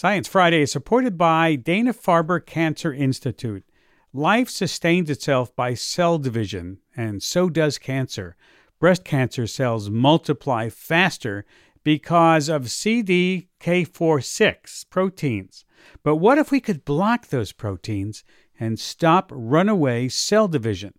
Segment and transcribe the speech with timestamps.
[0.00, 3.64] Science Friday is supported by Dana Farber Cancer Institute.
[4.12, 8.36] Life sustains itself by cell division, and so does cancer.
[8.78, 11.44] Breast cancer cells multiply faster
[11.82, 15.64] because of CDK4-6 proteins.
[16.04, 18.22] But what if we could block those proteins
[18.60, 20.94] and stop runaway cell division?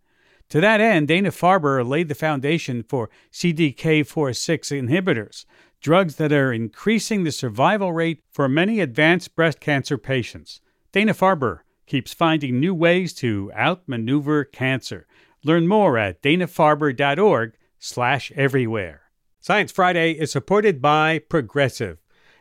[0.49, 5.45] To that end, Dana Farber laid the foundation for CDK4-6 inhibitors
[5.81, 10.61] drugs that are increasing the survival rate for many advanced breast cancer patients.
[10.91, 15.07] Dana Farber keeps finding new ways to outmaneuver cancer.
[15.43, 19.03] Learn more at danafarber.org slash everywhere.
[19.39, 21.97] Science Friday is supported by Progressive.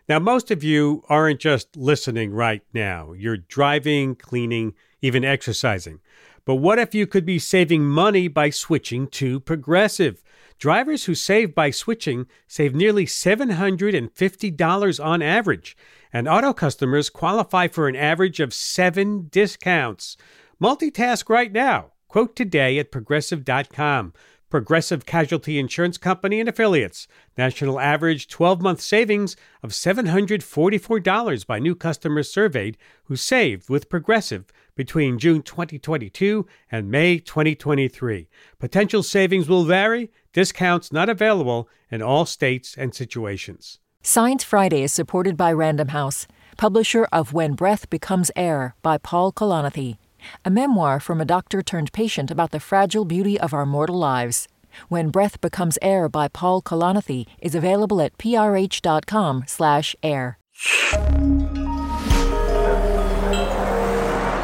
[0.09, 3.13] Now, most of you aren't just listening right now.
[3.13, 6.01] You're driving, cleaning, even exercising.
[6.45, 10.23] But what if you could be saving money by switching to Progressive?
[10.59, 15.77] Drivers who save by switching save nearly $750 on average,
[16.13, 20.17] and auto customers qualify for an average of seven discounts.
[20.61, 21.93] Multitask right now.
[22.09, 24.13] Quote today at progressive.com.
[24.51, 27.07] Progressive Casualty Insurance Company and affiliates.
[27.37, 34.47] National average 12 month savings of $744 by new customers surveyed who saved with Progressive
[34.79, 38.29] between June 2022 and May 2023.
[38.59, 43.79] Potential savings will vary, discounts not available in all states and situations.
[44.03, 49.33] Science Friday is supported by Random House, publisher of When Breath Becomes Air by Paul
[49.33, 49.99] Kalanithi
[50.45, 54.49] a memoir from a doctor turned patient about the fragile beauty of our mortal lives.
[54.89, 60.39] When Breath Becomes Air by Paul Kalanithi is available at prh.com slash air.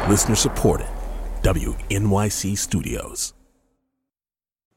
[0.09, 0.87] Listener supported.
[1.41, 3.33] WNYC Studios.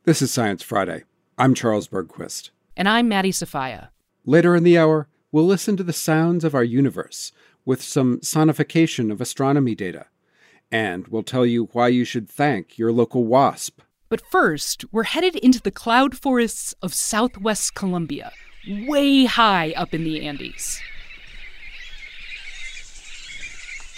[0.04, 1.04] This is Science Friday.
[1.36, 2.50] I'm Charles Bergquist.
[2.76, 3.90] And I'm Maddie Sofia.
[4.24, 7.32] Later in the hour, we'll listen to the sounds of our universe
[7.64, 10.06] with some sonification of astronomy data
[10.70, 13.80] and we'll tell you why you should thank your local WASP.
[14.08, 18.32] But first, we're headed into the cloud forests of southwest Colombia,
[18.66, 20.80] way high up in the Andes.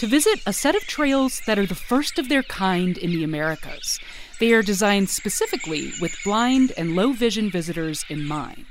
[0.00, 3.22] To visit a set of trails that are the first of their kind in the
[3.22, 4.00] Americas.
[4.38, 8.64] They are designed specifically with blind and low vision visitors in mind.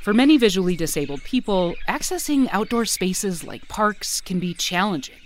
[0.00, 5.20] For many visually disabled people, accessing outdoor spaces like parks can be challenging.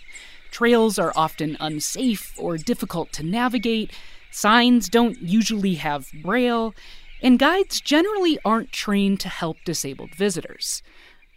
[0.50, 3.92] Trails are often unsafe or difficult to navigate,
[4.32, 6.74] signs don't usually have braille,
[7.22, 10.82] and guides generally aren't trained to help disabled visitors.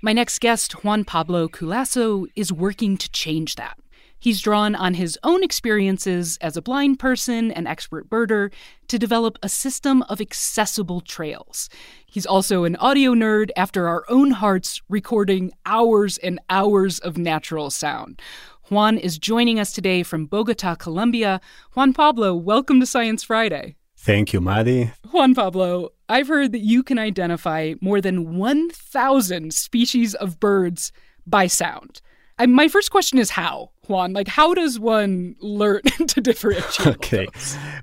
[0.01, 3.79] My next guest, Juan Pablo Culasso, is working to change that.
[4.19, 8.51] He's drawn on his own experiences as a blind person and expert birder
[8.87, 11.69] to develop a system of accessible trails.
[12.05, 17.69] He's also an audio nerd after our own hearts, recording hours and hours of natural
[17.69, 18.21] sound.
[18.69, 21.39] Juan is joining us today from Bogota, Colombia.
[21.73, 23.75] Juan Pablo, welcome to Science Friday.
[23.97, 24.91] Thank you, Maddie.
[25.11, 30.91] Juan Pablo, I've heard that you can identify more than 1,000 species of birds
[31.25, 32.01] by sound.
[32.37, 34.13] I, my first question is how, Juan?
[34.13, 36.87] Like, how does one learn to differentiate?
[36.95, 37.27] okay.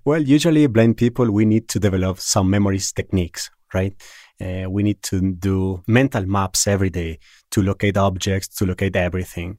[0.04, 3.94] Well, usually blind people, we need to develop some memories techniques, right?
[4.40, 7.18] Uh, we need to do mental maps every day
[7.50, 9.58] to locate objects, to locate everything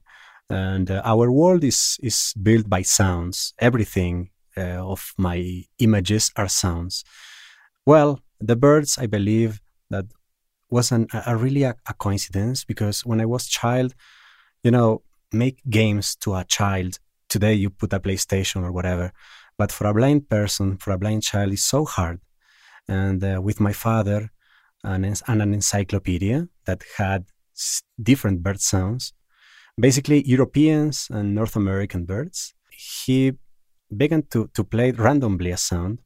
[0.50, 6.48] and uh, our world is is built by sounds everything uh, of my images are
[6.48, 7.04] sounds
[7.86, 9.60] well the birds i believe
[9.90, 10.06] that
[10.70, 13.94] was an, a really a, a, coincidence because when i was child
[14.64, 19.12] you know make games to a child today you put a playstation or whatever
[19.56, 22.20] but for a blind person for a blind child is so hard
[22.88, 24.30] and uh, with my father
[24.82, 27.24] and, and an encyclopedia that had
[28.02, 29.14] different bird sounds
[29.78, 32.54] basically Europeans and North American birds.
[32.70, 33.32] He
[33.94, 36.00] began to, to play randomly a sound,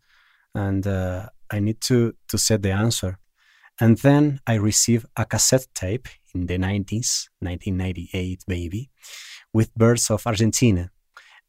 [0.55, 3.19] and uh, I need to, to set the answer.
[3.81, 8.91] And then I received a cassette tape in the 90s, 1998 maybe,
[9.53, 10.91] with birds of Argentina.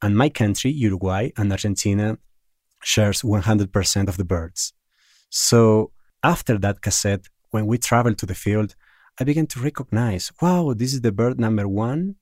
[0.02, 2.18] And my country, Uruguay and Argentina,
[2.84, 4.74] shares 100% of the birds.
[5.30, 5.92] So
[6.24, 8.76] after that cassette, when we traveled to the field,
[9.20, 12.16] I began to recognize, wow, this is the bird number one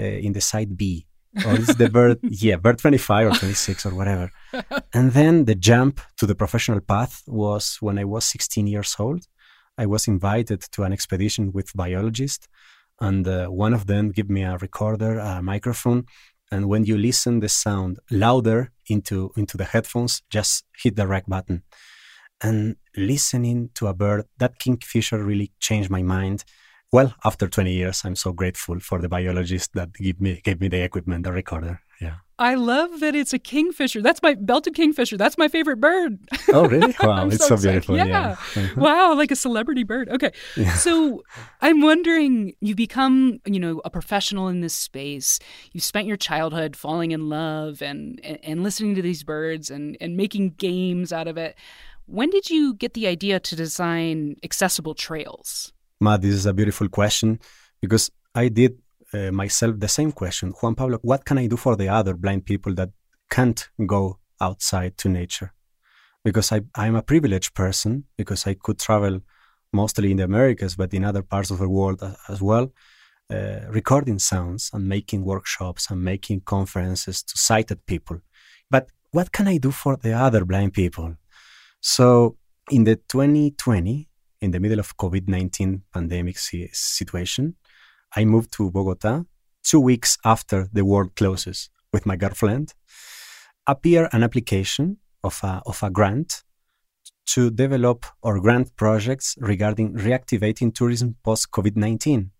[0.00, 1.07] uh, in the side B.
[1.44, 4.30] Or is the bird, yeah, bird 25 or 26 or whatever.
[4.94, 9.26] And then the jump to the professional path was when I was 16 years old.
[9.76, 12.48] I was invited to an expedition with biologists,
[13.00, 16.06] and uh, one of them gave me a recorder, a microphone,
[16.50, 21.26] and when you listen the sound louder into into the headphones, just hit the rec
[21.26, 21.62] button
[22.40, 26.44] and listening to a bird, that kingfisher really changed my mind.
[26.92, 30.68] Well, after 20 years, I'm so grateful for the biologist that gave me gave me
[30.68, 31.80] the equipment, the recorder.
[32.00, 32.16] Yeah.
[32.38, 34.00] I love that it's a kingfisher.
[34.00, 35.16] That's my belted kingfisher.
[35.16, 36.18] That's my favorite bird.
[36.50, 36.94] Oh, really?
[37.02, 37.84] Wow, it's so, excited.
[37.84, 37.96] beautiful.
[37.96, 38.06] Yeah.
[38.06, 38.30] Yeah.
[38.30, 38.74] Uh-huh.
[38.76, 40.08] wow, like a celebrity bird.
[40.08, 40.32] Okay.
[40.76, 41.22] So
[41.60, 45.40] I'm wondering, you become, you know, a professional in this space.
[45.72, 49.96] You spent your childhood falling in love and and, and listening to these birds and,
[50.00, 51.54] and making games out of it.
[52.06, 55.74] When did you get the idea to design accessible trails?
[56.00, 57.40] Matt, this is a beautiful question
[57.80, 58.78] because I did
[59.12, 60.50] uh, myself the same question.
[60.60, 62.90] Juan Pablo, what can I do for the other blind people that
[63.30, 65.52] can't go outside to nature?
[66.24, 69.20] Because I, I'm a privileged person, because I could travel
[69.72, 72.72] mostly in the Americas, but in other parts of the world as well,
[73.30, 78.20] uh, recording sounds and making workshops and making conferences to sighted people.
[78.70, 81.16] But what can I do for the other blind people?
[81.80, 82.36] So
[82.70, 84.08] in the 2020,
[84.40, 87.56] in the middle of COVID-19 pandemic si- situation,
[88.14, 89.24] I moved to Bogota
[89.62, 92.74] two weeks after the world closes with my girlfriend.
[93.66, 96.42] Appear an application of a, of a grant
[97.26, 102.30] to develop or grant projects regarding reactivating tourism post COVID 19.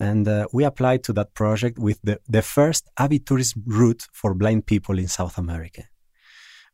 [0.00, 4.66] And uh, we applied to that project with the, the first avitourism route for blind
[4.66, 5.84] people in South America.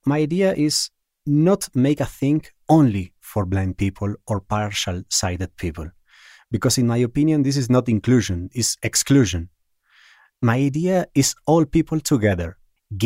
[0.07, 0.91] My idea is
[1.27, 5.89] not make a thing only for blind people or partial sighted people
[6.51, 9.49] because in my opinion this is not inclusion it's exclusion
[10.43, 12.57] my idea is all people together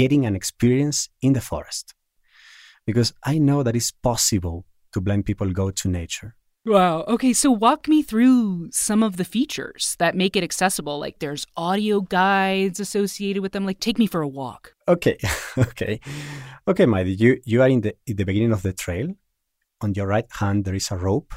[0.01, 1.95] getting an experience in the forest
[2.87, 6.35] because i know that it's possible to blind people go to nature
[6.67, 7.05] Wow.
[7.07, 10.99] Okay, so walk me through some of the features that make it accessible.
[10.99, 13.67] Like there's audio guides associated with them.
[13.67, 14.73] Like take me for a walk.
[14.89, 15.19] okay
[15.59, 16.01] okay
[16.67, 19.09] okay Maddie, you you are in the in the beginning of the trail
[19.81, 21.35] on your right hand there is a rope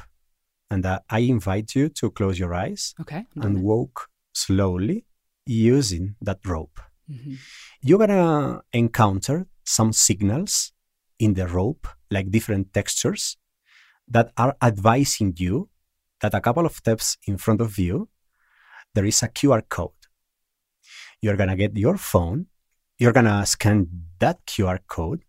[0.70, 3.24] and uh, i invite you to close your eyes Okay.
[3.36, 5.04] and walk slowly
[5.46, 7.34] using that rope hmm
[7.80, 10.72] you're gonna encounter some signals
[11.18, 13.36] in the rope, like different textures,
[14.08, 15.68] that are advising you
[16.20, 18.08] that a couple of steps in front of you,
[18.94, 19.90] there is a QR code.
[21.22, 22.46] You're gonna get your phone,
[22.98, 23.86] you're gonna scan
[24.18, 25.24] that QR code,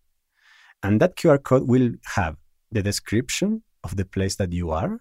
[0.82, 2.36] and that QR code will have
[2.70, 5.00] the description of the place that you are,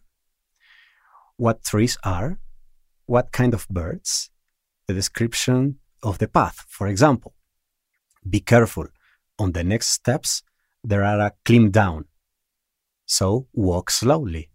[1.37, 2.39] what trees are,
[3.05, 4.29] what kind of birds,
[4.87, 6.65] the description of the path.
[6.69, 7.33] For example,
[8.27, 8.87] be careful.
[9.37, 10.43] On the next steps,
[10.83, 12.05] there are a climb down.
[13.05, 14.49] So walk slowly,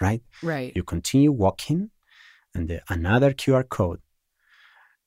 [0.00, 0.22] right?
[0.42, 0.72] Right.
[0.76, 1.90] You continue walking,
[2.54, 4.00] and the, another QR code.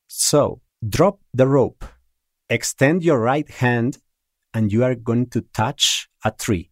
[0.08, 1.86] So drop the rope,
[2.50, 4.00] extend your right hand,
[4.54, 6.71] and you are going to touch a tree.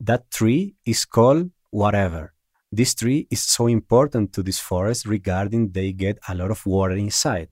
[0.00, 2.34] That tree is called whatever.
[2.70, 6.94] This tree is so important to this forest regarding they get a lot of water
[6.94, 7.48] inside.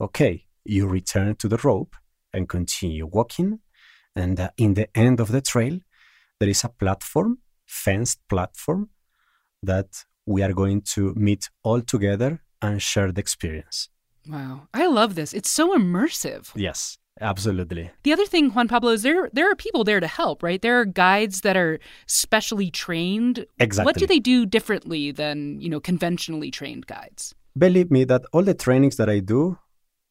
[0.00, 1.96] Okay, you return to the rope
[2.32, 3.60] and continue walking.
[4.14, 5.80] And uh, in the end of the trail,
[6.38, 8.90] there is a platform, fenced platform,
[9.62, 13.88] that we are going to meet all together and share the experience.
[14.28, 14.68] Wow.
[14.72, 15.32] I love this.
[15.32, 16.50] It's so immersive.
[16.54, 17.90] Yes, absolutely.
[18.02, 20.60] The other thing, Juan Pablo, is there there are people there to help, right?
[20.60, 23.46] There are guides that are specially trained.
[23.58, 23.84] Exactly.
[23.84, 27.34] What do they do differently than, you know, conventionally trained guides?
[27.56, 29.58] Believe me that all the trainings that I do,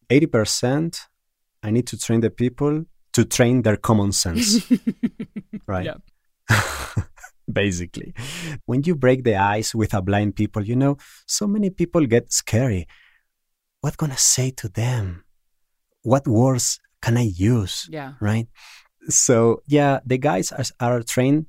[0.10, 1.08] 80%,
[1.64, 4.72] I need to train the people to train their common sense.
[5.68, 5.86] right?
[5.86, 5.96] Yeah.
[7.52, 8.14] Basically.
[8.66, 12.32] When you break the ice with a blind people, you know, so many people get
[12.32, 12.88] scary.
[13.82, 15.26] What gonna say to them?
[16.04, 17.88] What words can I use?
[17.90, 18.14] Yeah.
[18.20, 18.48] Right?
[19.10, 21.48] So yeah, the guys are, are trained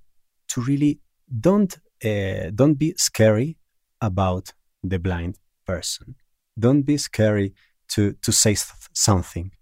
[0.49, 1.01] to really
[1.41, 3.57] don't uh, don't be scary
[4.01, 6.17] about the blind person.
[6.59, 7.55] Don't be scary
[7.89, 8.57] to to say
[8.93, 9.53] something.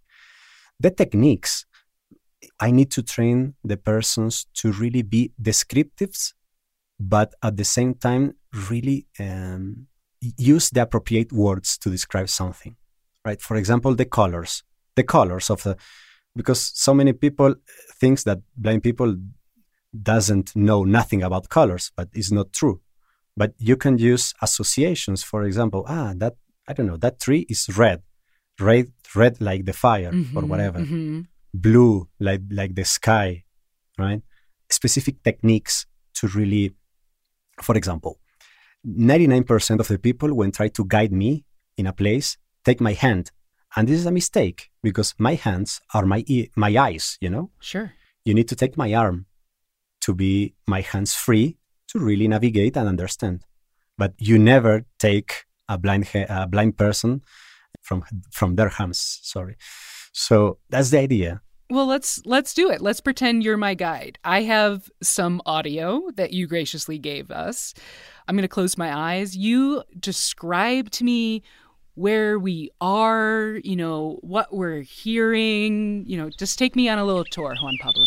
[0.79, 1.67] The techniques
[2.59, 6.35] I need to train the persons to really be descriptives,
[6.99, 8.35] but at the same time,
[8.71, 9.87] really um,
[10.21, 12.77] use the appropriate words to describe something.
[13.25, 13.41] Right?
[13.41, 14.63] For example, the colors,
[14.97, 15.77] the colors of the,
[16.37, 17.55] because so many people
[18.01, 19.17] thinks that blind people
[20.03, 22.81] doesn't know nothing about colors, but it's not true.
[23.37, 25.23] But you can use associations.
[25.23, 26.35] For example, ah, that
[26.69, 28.03] I don't know, that tree is red,
[28.61, 31.27] red, red like the fire or Mhm, whatever mhm.
[31.53, 33.43] blue like like the sky
[33.99, 34.23] right
[34.71, 36.75] specific techniques to really
[37.61, 38.21] for example
[38.87, 41.45] 99% of the people when try to guide me
[41.77, 43.31] in a place take my hand
[43.77, 47.51] and this is a mistake because my hands are my e- my eyes you know
[47.61, 47.93] Sure.
[48.25, 49.27] you need to take my arm
[50.01, 51.57] to be my hands free
[51.89, 53.45] to really navigate and understand
[53.99, 57.23] but you never take a blind a blind person
[57.83, 59.21] from from their hands.
[59.23, 59.57] Sorry.
[60.13, 61.41] So that's the idea.
[61.71, 62.81] Well, let's let's do it.
[62.81, 64.19] Let's pretend you're my guide.
[64.25, 67.75] I have some audio that you graciously gave us.
[68.27, 69.37] I'm going to close my eyes.
[69.37, 71.43] You describe to me
[72.01, 77.05] where we are, you know, what we're hearing, you know, just take me on a
[77.05, 78.07] little tour, Juan Pablo.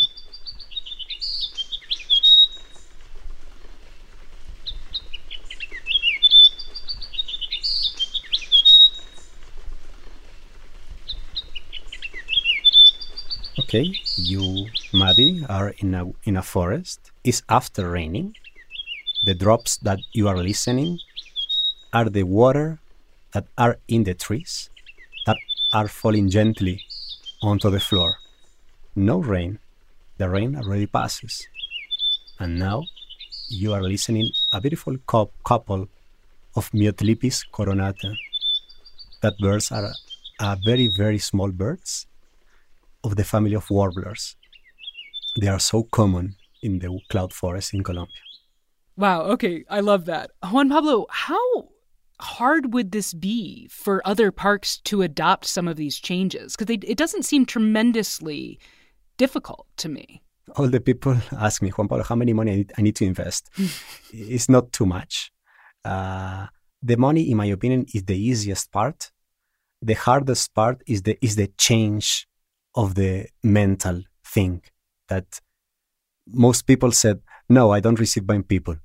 [13.60, 17.12] Okay, you, Maddie, are in a in a forest.
[17.24, 18.36] It's after raining.
[19.24, 20.98] The drops that you are listening
[21.94, 22.80] are the water
[23.34, 24.70] that are in the trees
[25.26, 25.38] that
[25.74, 26.82] are falling gently
[27.42, 28.16] onto the floor.
[28.96, 29.60] No rain.
[30.18, 31.48] The rain already passes.
[32.40, 32.84] And now
[33.50, 34.98] you are listening a beautiful
[35.46, 35.88] couple
[36.56, 38.16] of Myiothlypis coronata.
[39.22, 39.92] That birds are,
[40.40, 42.06] are very, very small birds
[43.04, 44.36] of the family of warblers.
[45.40, 48.22] They are so common in the cloud forest in Colombia.
[48.96, 50.32] Wow, okay, I love that.
[50.52, 51.70] Juan Pablo, how
[52.24, 56.56] hard would this be for other parks to adopt some of these changes?
[56.56, 58.60] Because it doesn't seem tremendously
[59.18, 60.22] difficult to me.
[60.56, 63.06] All the people ask me, Juan Pablo, how many money I need, I need to
[63.06, 63.50] invest?
[64.14, 65.32] it's not too much.
[65.86, 66.48] Uh,
[66.82, 69.12] the money, in my opinion, is the easiest part.
[69.82, 72.28] The hardest part is the is the change
[72.76, 74.62] of the mental thing
[75.10, 75.40] that
[76.28, 78.78] most people said, no, I don't receive by people.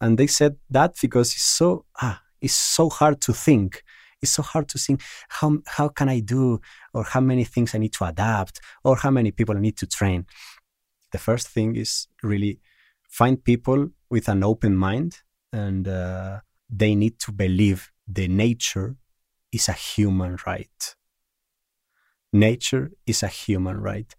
[0.00, 3.82] And they said that because it's so ah, it's so hard to think.
[4.20, 6.60] It's so hard to think how how can I do
[6.94, 9.86] or how many things I need to adapt or how many people I need to
[9.86, 10.26] train.
[11.12, 12.60] The first thing is really
[13.08, 15.18] find people with an open mind
[15.52, 18.96] and uh, they need to believe the nature
[19.52, 20.96] is a human right.
[22.32, 24.14] Nature is a human right,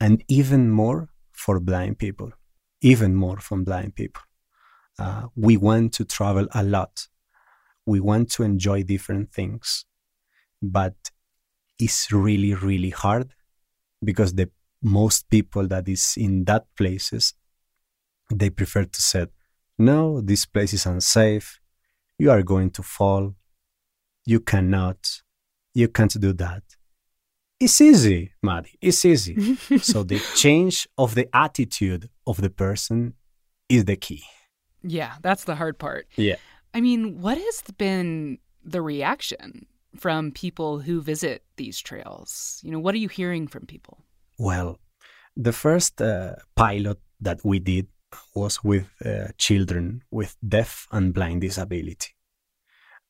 [0.00, 2.30] and even more for blind people.
[2.80, 4.22] Even more from blind people.
[4.98, 7.08] Uh, we want to travel a lot
[7.86, 9.84] we want to enjoy different things,
[10.60, 10.94] but
[11.78, 13.34] it's really, really hard
[14.02, 14.50] because the
[14.82, 17.34] most people that is in that places,
[18.32, 19.26] they prefer to say,
[19.78, 21.60] no, this place is unsafe.
[22.18, 23.34] You are going to fall.
[24.24, 25.22] You cannot.
[25.74, 26.62] You can't do that.
[27.60, 28.78] It's easy, Maddie.
[28.80, 29.56] It's easy.
[29.78, 33.14] so the change of the attitude of the person
[33.68, 34.24] is the key.
[34.82, 36.06] Yeah, that's the hard part.
[36.16, 36.36] Yeah.
[36.74, 42.60] I mean, what has been the reaction from people who visit these trails?
[42.62, 44.04] You know, what are you hearing from people?
[44.38, 44.78] Well,
[45.36, 47.88] the first uh, pilot that we did
[48.34, 52.14] was with uh, children with deaf and blind disability.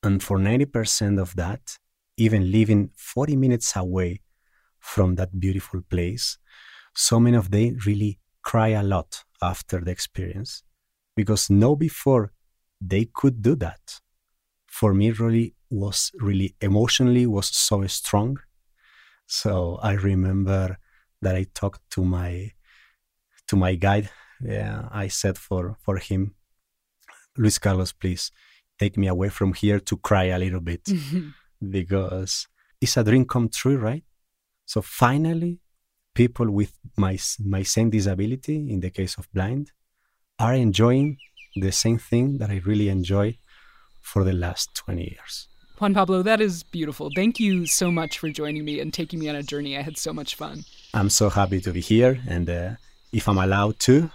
[0.02, 1.78] And for 90% of that,
[2.16, 4.20] even living 40 minutes away
[4.78, 6.38] from that beautiful place,
[6.94, 10.62] so many of them really cry a lot after the experience
[11.16, 12.32] because no before
[12.80, 14.00] they could do that.
[14.66, 18.38] For me, really was really emotionally was so strong.
[19.26, 20.78] So I remember
[21.22, 22.52] that I talked to my
[23.48, 24.10] to my guide.
[24.40, 26.34] Yeah, I said for for him,
[27.36, 28.30] Luis Carlos, please
[28.78, 31.30] take me away from here to cry a little bit mm-hmm.
[31.70, 32.46] because
[32.80, 34.04] it's a dream come true, right?
[34.66, 35.60] So finally,
[36.14, 39.72] people with my my same disability, in the case of blind,
[40.38, 41.18] are enjoying
[41.56, 43.38] the same thing that I really enjoy
[44.00, 45.48] for the last 20 years.
[45.78, 47.10] Juan Pablo, that is beautiful.
[47.14, 49.76] Thank you so much for joining me and taking me on a journey.
[49.76, 50.64] I had so much fun.
[50.94, 52.18] I'm so happy to be here.
[52.26, 52.70] And uh,
[53.12, 54.10] if I'm allowed to,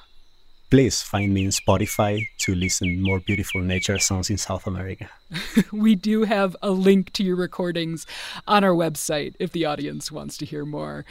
[0.71, 5.09] please find me in Spotify to listen more beautiful nature sounds in South America.
[5.71, 8.07] we do have a link to your recordings
[8.47, 11.05] on our website if the audience wants to hear more.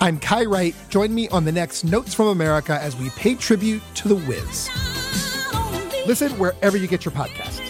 [0.00, 0.74] I'm Kai Wright.
[0.88, 4.68] Join me on the next Notes from America as we pay tribute to The Wiz.
[6.04, 7.62] Listen wherever you get your podcasts.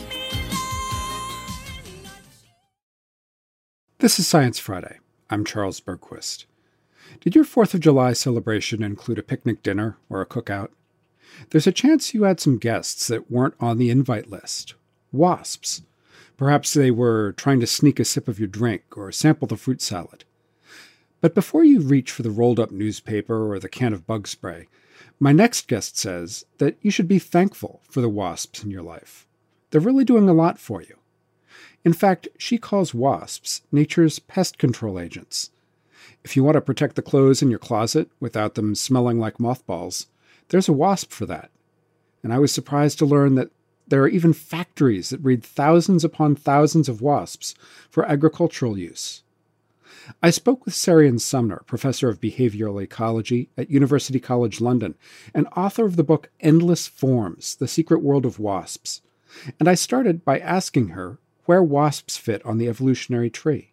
[3.98, 4.98] This is Science Friday.
[5.28, 6.46] I'm Charles Bergquist.
[7.20, 10.70] Did your 4th of July celebration include a picnic dinner or a cookout?
[11.50, 14.74] There's a chance you had some guests that weren't on the invite list.
[15.12, 15.82] Wasps.
[16.36, 19.80] Perhaps they were trying to sneak a sip of your drink or sample the fruit
[19.80, 20.24] salad.
[21.20, 24.66] But before you reach for the rolled up newspaper or the can of bug spray,
[25.20, 29.26] my next guest says that you should be thankful for the wasps in your life.
[29.70, 30.96] They're really doing a lot for you.
[31.84, 35.50] In fact, she calls wasps nature's pest control agents.
[36.24, 40.06] If you want to protect the clothes in your closet without them smelling like mothballs,
[40.52, 41.50] there's a wasp for that.
[42.22, 43.50] And I was surprised to learn that
[43.88, 47.54] there are even factories that breed thousands upon thousands of wasps
[47.90, 49.22] for agricultural use.
[50.22, 54.94] I spoke with Seirian Sumner, professor of behavioral ecology at University College London
[55.34, 59.00] and author of the book Endless Forms The Secret World of Wasps.
[59.58, 63.71] And I started by asking her where wasps fit on the evolutionary tree.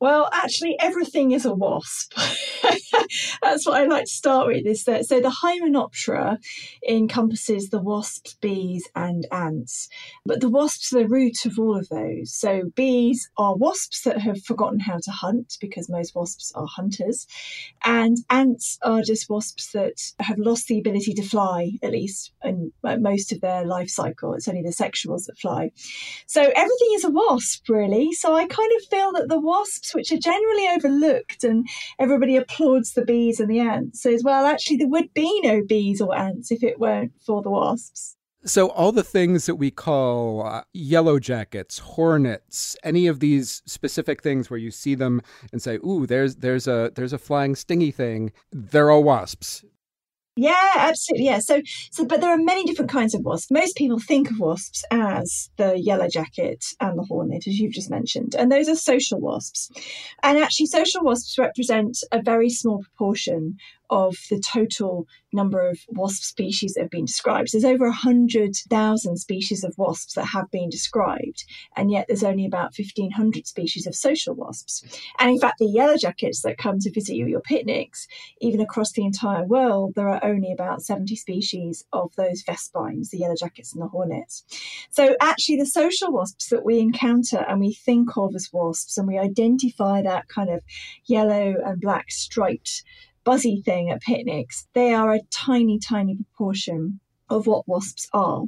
[0.00, 2.14] Well, actually, everything is a wasp.
[3.42, 4.64] That's what I like to start with.
[4.64, 5.20] Is that so?
[5.20, 6.38] The Hymenoptera
[6.88, 9.90] encompasses the wasps, bees, and ants,
[10.24, 12.32] but the wasps are the root of all of those.
[12.32, 17.26] So bees are wasps that have forgotten how to hunt because most wasps are hunters,
[17.84, 22.72] and ants are just wasps that have lost the ability to fly, at least in
[22.84, 24.32] uh, most of their life cycle.
[24.32, 25.72] It's only the sexuals that fly.
[26.26, 28.12] So everything is a wasp, really.
[28.12, 31.68] So I kind of feel that the wasps which are generally overlooked and
[31.98, 36.00] everybody applauds the bees and the ants, says, well, actually, there would be no bees
[36.00, 38.16] or ants if it weren't for the wasps.
[38.44, 44.22] So, all the things that we call uh, yellow jackets, hornets, any of these specific
[44.22, 45.20] things where you see them
[45.52, 49.62] and say, "Ooh, there's there's a there's a flying stingy thing," they're all wasps.
[50.42, 51.26] Yeah, absolutely.
[51.26, 51.38] Yeah.
[51.40, 51.60] So,
[51.92, 53.50] so, but there are many different kinds of wasps.
[53.50, 57.90] Most people think of wasps as the yellow jacket and the hornet, as you've just
[57.90, 59.68] mentioned, and those are social wasps.
[60.22, 63.56] And actually, social wasps represent a very small proportion
[63.90, 67.50] of the total number of wasp species that have been described.
[67.52, 71.44] There's over 100,000 species of wasps that have been described,
[71.76, 74.82] and yet there's only about 1,500 species of social wasps.
[75.18, 78.06] And in fact, the yellow jackets that come to visit you at your picnics,
[78.40, 83.18] even across the entire world, there are only about 70 species of those vespines, the
[83.18, 84.44] yellow jackets and the hornets.
[84.90, 89.06] So actually, the social wasps that we encounter and we think of as wasps, and
[89.06, 90.62] we identify that kind of
[91.06, 92.82] yellow and black striped
[93.24, 98.44] buzzy thing at picnics, they are a tiny, tiny proportion of what wasps are.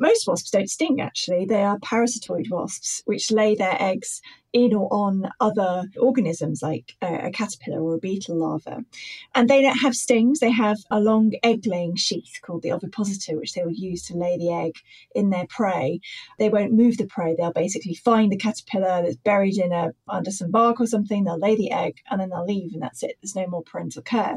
[0.00, 1.44] Most wasps don't sting, actually.
[1.44, 4.20] They are parasitoid wasps, which lay their eggs
[4.52, 8.84] in or on other organisms like a, a, caterpillar or a beetle larva.
[9.34, 13.36] And they don't have stings, they have a long egg laying sheath called the ovipositor,
[13.36, 14.76] which they will use to lay the egg
[15.14, 16.00] in their prey.
[16.38, 20.30] They won't move the prey, they'll basically find the caterpillar that's buried in a under
[20.30, 23.16] some bark or something, they'll lay the egg and then they'll leave, and that's it.
[23.22, 24.36] There's no more parental care.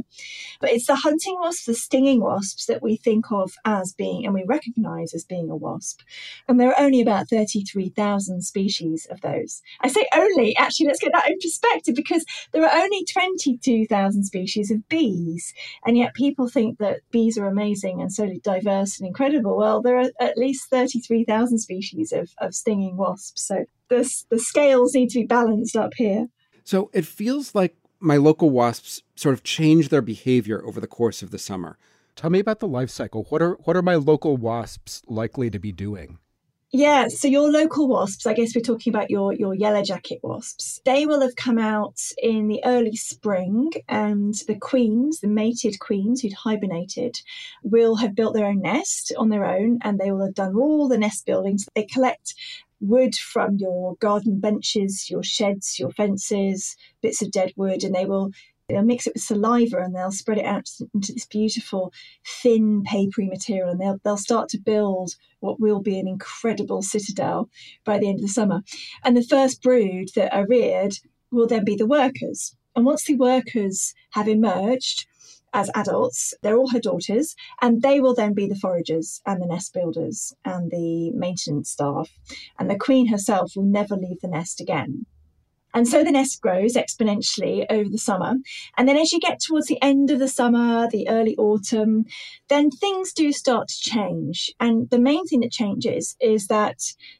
[0.59, 4.33] But it's the hunting wasps, the stinging wasps that we think of as being and
[4.33, 6.01] we recognize as being a wasp.
[6.47, 9.61] And there are only about 33,000 species of those.
[9.81, 14.71] I say only, actually, let's get that in perspective because there are only 22,000 species
[14.71, 15.53] of bees.
[15.85, 19.57] And yet people think that bees are amazing and so diverse and incredible.
[19.57, 23.47] Well, there are at least 33,000 species of, of stinging wasps.
[23.47, 26.27] So the, the scales need to be balanced up here.
[26.63, 31.21] So it feels like my local wasps sort of change their behavior over the course
[31.21, 31.77] of the summer.
[32.15, 33.25] Tell me about the life cycle.
[33.29, 36.19] What are what are my local wasps likely to be doing?
[36.77, 40.81] Yeah, so your local wasps, I guess we're talking about your, your yellow jacket wasps,
[40.83, 46.19] they will have come out in the early spring, and the queens, the mated queens
[46.19, 47.21] who'd hibernated,
[47.63, 50.89] will have built their own nest on their own and they will have done all
[50.89, 51.57] the nest building.
[51.75, 52.35] They collect
[52.81, 58.05] wood from your garden benches, your sheds, your fences, bits of dead wood, and they
[58.05, 58.31] will
[58.67, 61.93] They'll mix it with saliva and they'll spread it out into this beautiful,
[62.25, 67.47] thin, papery material, and they'll, they'll start to build what will be an incredible citadel
[67.83, 68.63] by the end of the summer.
[69.03, 70.95] And the first brood that are reared
[71.29, 72.55] will then be the workers.
[72.75, 75.05] And once the workers have emerged,
[75.53, 79.45] as adults, they're all her daughters, and they will then be the foragers and the
[79.45, 82.09] nest builders and the maintenance staff.
[82.59, 85.05] And the queen herself will never leave the nest again.
[85.75, 88.35] And so the nest grows exponentially over the summer.
[88.77, 92.05] And then as you get towards the end of the summer, the early autumn,
[92.47, 94.51] then things do start to change.
[94.59, 96.77] And the main thing that changes is that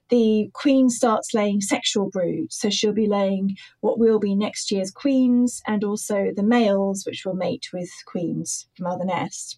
[0.09, 2.51] the queen starts laying sexual brood.
[2.51, 7.23] So she'll be laying what will be next year's queens and also the males, which
[7.25, 9.57] will mate with queens from other nests.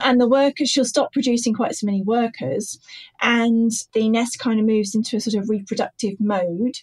[0.00, 2.78] And the workers, she'll stop producing quite so many workers.
[3.20, 6.74] And the nest kind of moves into a sort of reproductive mode.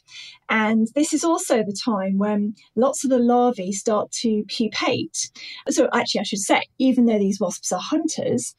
[0.49, 5.29] And this is also the time when lots of the larvae start to pupate.
[5.69, 8.55] So, actually, I should say, even though these wasps are hunters,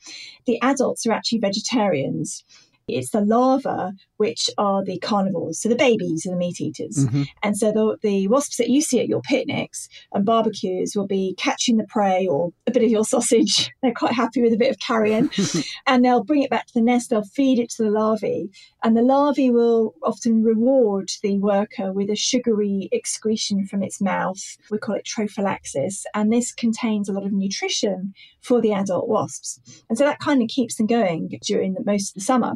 [0.46, 2.44] the adults are actually vegetarians.
[2.88, 7.06] It's the larvae which are the carnivores, so the babies and the meat eaters.
[7.06, 7.22] Mm-hmm.
[7.42, 11.34] And so the, the wasps that you see at your picnics and barbecues will be
[11.38, 13.68] catching the prey or a bit of your sausage.
[13.82, 15.28] They're quite happy with a bit of carrion.
[15.88, 18.48] and they'll bring it back to the nest, they'll feed it to the larvae.
[18.84, 24.56] And the larvae will often reward the worker with a sugary excretion from its mouth.
[24.70, 26.04] We call it trophallaxis.
[26.14, 29.58] And this contains a lot of nutrition for the adult wasps.
[29.88, 32.52] And so that kind of keeps them going during the, most of the summer.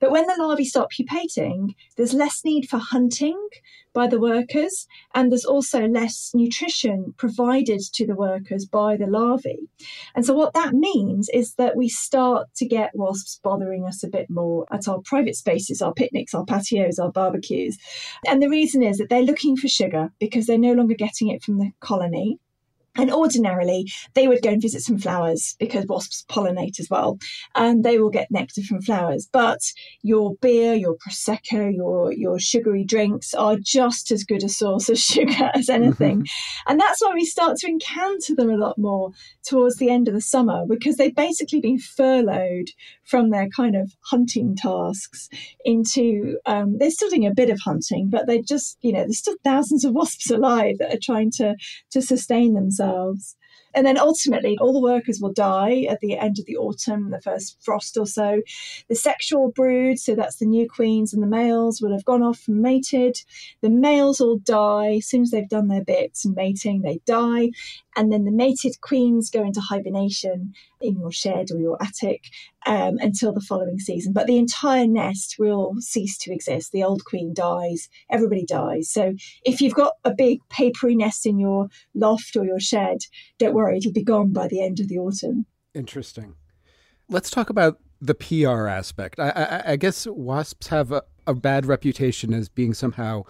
[0.00, 1.09] But when the larvae start pupating,
[1.96, 3.48] there's less need for hunting
[3.92, 9.68] by the workers, and there's also less nutrition provided to the workers by the larvae.
[10.14, 14.08] And so, what that means is that we start to get wasps bothering us a
[14.08, 17.76] bit more at our private spaces, our picnics, our patios, our barbecues.
[18.26, 21.42] And the reason is that they're looking for sugar because they're no longer getting it
[21.42, 22.38] from the colony.
[22.96, 27.18] And ordinarily, they would go and visit some flowers because wasps pollinate as well,
[27.54, 29.28] and they will get nectar from flowers.
[29.32, 29.60] But
[30.02, 34.98] your beer, your prosecco, your your sugary drinks are just as good a source of
[35.10, 35.82] sugar as mm-hmm.
[35.82, 36.26] anything,
[36.66, 39.12] and that's why we start to encounter them a lot more
[39.46, 42.70] towards the end of the summer because they've basically been furloughed
[43.10, 45.28] from their kind of hunting tasks
[45.64, 49.18] into um, they're still doing a bit of hunting, but they just you know there's
[49.18, 51.56] still thousands of wasps alive that are trying to
[51.90, 53.36] to sustain themselves.
[53.74, 57.20] And then ultimately, all the workers will die at the end of the autumn, the
[57.20, 58.42] first frost or so.
[58.88, 62.48] The sexual brood, so that's the new queens and the males, will have gone off
[62.48, 63.16] and mated.
[63.60, 64.96] The males all die.
[64.96, 67.50] As soon as they've done their bits and mating, they die.
[67.96, 72.24] And then the mated queens go into hibernation in your shed or your attic
[72.66, 74.12] um, until the following season.
[74.12, 76.72] But the entire nest will cease to exist.
[76.72, 78.90] The old queen dies, everybody dies.
[78.90, 82.98] So if you've got a big papery nest in your loft or your shed,
[83.38, 85.46] don't worry, it'll be gone by the end of the autumn.
[85.74, 86.34] Interesting.
[87.08, 89.18] Let's talk about the PR aspect.
[89.18, 93.24] I, I, I guess wasps have a, a bad reputation as being somehow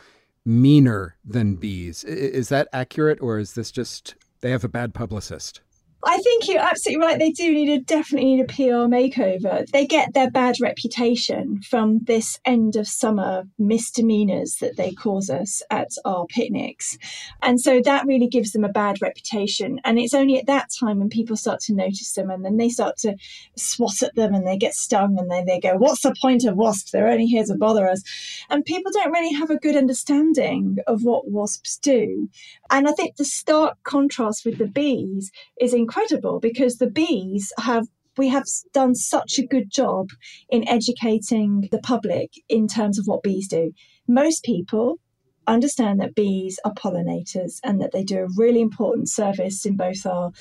[0.44, 2.04] meaner than bees.
[2.04, 5.60] Is that accurate, or is this just they have a bad publicist?
[6.02, 7.18] I think you're absolutely right.
[7.18, 9.66] They do need a definitely need a PR makeover.
[9.70, 15.60] They get their bad reputation from this end of summer misdemeanors that they cause us
[15.70, 16.96] at our picnics.
[17.42, 19.78] And so that really gives them a bad reputation.
[19.84, 22.70] And it's only at that time when people start to notice them and then they
[22.70, 23.16] start to
[23.56, 26.56] swat at them and they get stung and then they go, What's the point of
[26.56, 26.92] wasps?
[26.92, 28.02] They're only here to bother us.
[28.48, 32.30] And people don't really have a good understanding of what wasps do.
[32.70, 37.52] And I think the stark contrast with the bees is incredible incredible because the bees
[37.58, 40.08] have we have done such a good job
[40.48, 43.72] in educating the public in terms of what bees do.
[44.06, 44.98] Most people
[45.46, 50.04] understand that bees are pollinators and that they do a really important service in both
[50.04, 50.32] our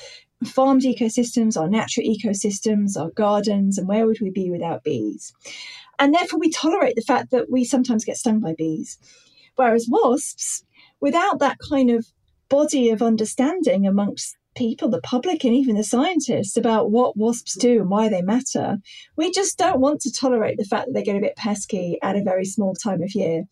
[0.46, 5.32] farmed ecosystems, our natural ecosystems, our gardens, and where would we be without bees?
[6.00, 8.98] And therefore, we tolerate the fact that we sometimes get stung by bees.
[9.56, 10.64] Whereas wasps,
[11.00, 12.06] without that kind of
[12.50, 17.82] body of understanding amongst people, the public, and even the scientists about what wasps do
[17.82, 18.78] and why they matter.
[19.16, 22.16] We just don't want to tolerate the fact that they get a bit pesky at
[22.16, 23.44] a very small time of year.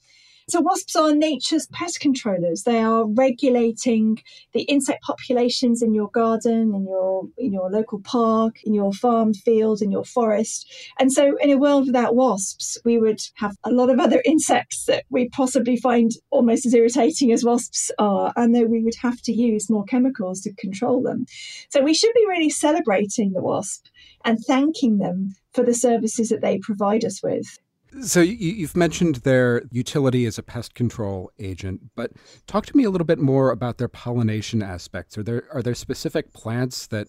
[0.50, 2.64] So wasps are nature's pest controllers.
[2.64, 8.56] They are regulating the insect populations in your garden, in your in your local park,
[8.64, 10.66] in your farm field, in your forest.
[11.00, 14.86] And so in a world without wasps, we would have a lot of other insects
[14.86, 19.22] that we possibly find almost as irritating as wasps are, and that we would have
[19.24, 21.26] to use more chemicals to control them.
[21.72, 23.88] So we should be really celebrating the wasp
[24.24, 27.60] and thanking them for the services that they provide us with.
[28.02, 32.12] So you've mentioned their utility as a pest control agent, but
[32.46, 35.18] talk to me a little bit more about their pollination aspects.
[35.18, 37.08] Are there are there specific plants that,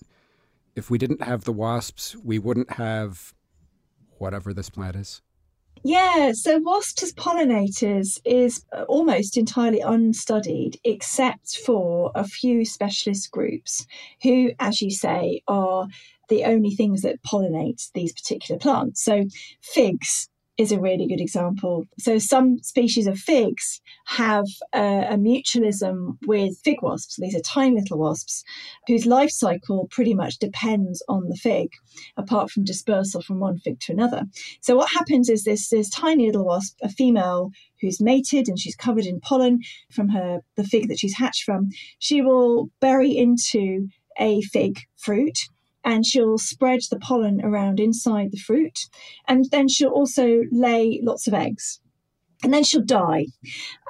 [0.76, 3.34] if we didn't have the wasps, we wouldn't have
[4.18, 5.20] whatever this plant is?
[5.84, 13.30] Yeah, so wasps as pollinators is uh, almost entirely unstudied, except for a few specialist
[13.30, 13.86] groups
[14.22, 15.86] who, as you say, are
[16.28, 19.04] the only things that pollinate these particular plants.
[19.04, 19.26] So,
[19.60, 21.86] figs is a really good example.
[21.98, 27.16] So, some species of figs have a, mutualism with fig wasps.
[27.16, 28.42] These are tiny little wasps
[28.88, 31.68] whose life cycle pretty much depends on the fig,
[32.16, 34.24] apart from dispersal from one fig to another.
[34.60, 38.76] So, what happens is this, this tiny little wasp, a female who's mated and she's
[38.76, 39.60] covered in pollen
[39.92, 41.68] from her the fig that she's hatched from,
[42.00, 43.86] she will bury into
[44.18, 45.38] a fig fruit
[45.84, 48.78] and she'll spread the pollen around inside the fruit.
[49.26, 51.80] And then she'll also lay lots of eggs
[52.42, 53.26] and then she'll die.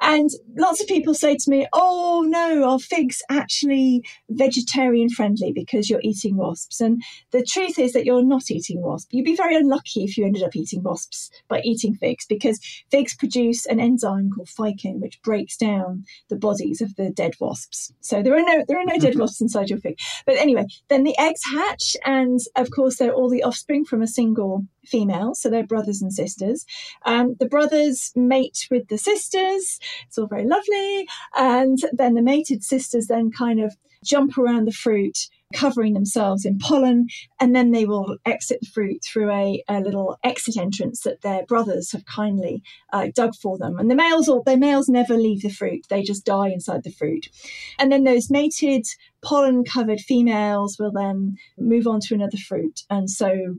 [0.01, 5.89] And lots of people say to me, Oh no, are figs actually vegetarian friendly because
[5.89, 6.81] you're eating wasps?
[6.81, 9.09] And the truth is that you're not eating wasps.
[9.11, 12.59] You'd be very unlucky if you ended up eating wasps by eating figs because
[12.89, 17.93] figs produce an enzyme called ficin, which breaks down the bodies of the dead wasps.
[18.01, 19.21] So there are no there are no dead mm-hmm.
[19.21, 19.97] wasps inside your fig.
[20.25, 24.07] But anyway, then the eggs hatch, and of course they're all the offspring from a
[24.07, 26.65] single female, so they're brothers and sisters.
[27.05, 29.79] Um, the brothers mate with the sisters.
[30.07, 31.07] It's all very lovely.
[31.35, 36.57] And then the mated sisters then kind of jump around the fruit, covering themselves in
[36.57, 37.07] pollen,
[37.39, 41.45] and then they will exit the fruit through a, a little exit entrance that their
[41.45, 42.63] brothers have kindly
[42.93, 43.77] uh, dug for them.
[43.77, 46.91] And the males, or the males, never leave the fruit; they just die inside the
[46.91, 47.29] fruit.
[47.77, 48.85] And then those mated
[49.21, 53.55] pollen-covered females will then move on to another fruit, and so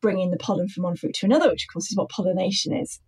[0.00, 3.00] bringing the pollen from one fruit to another, which of course is what pollination is.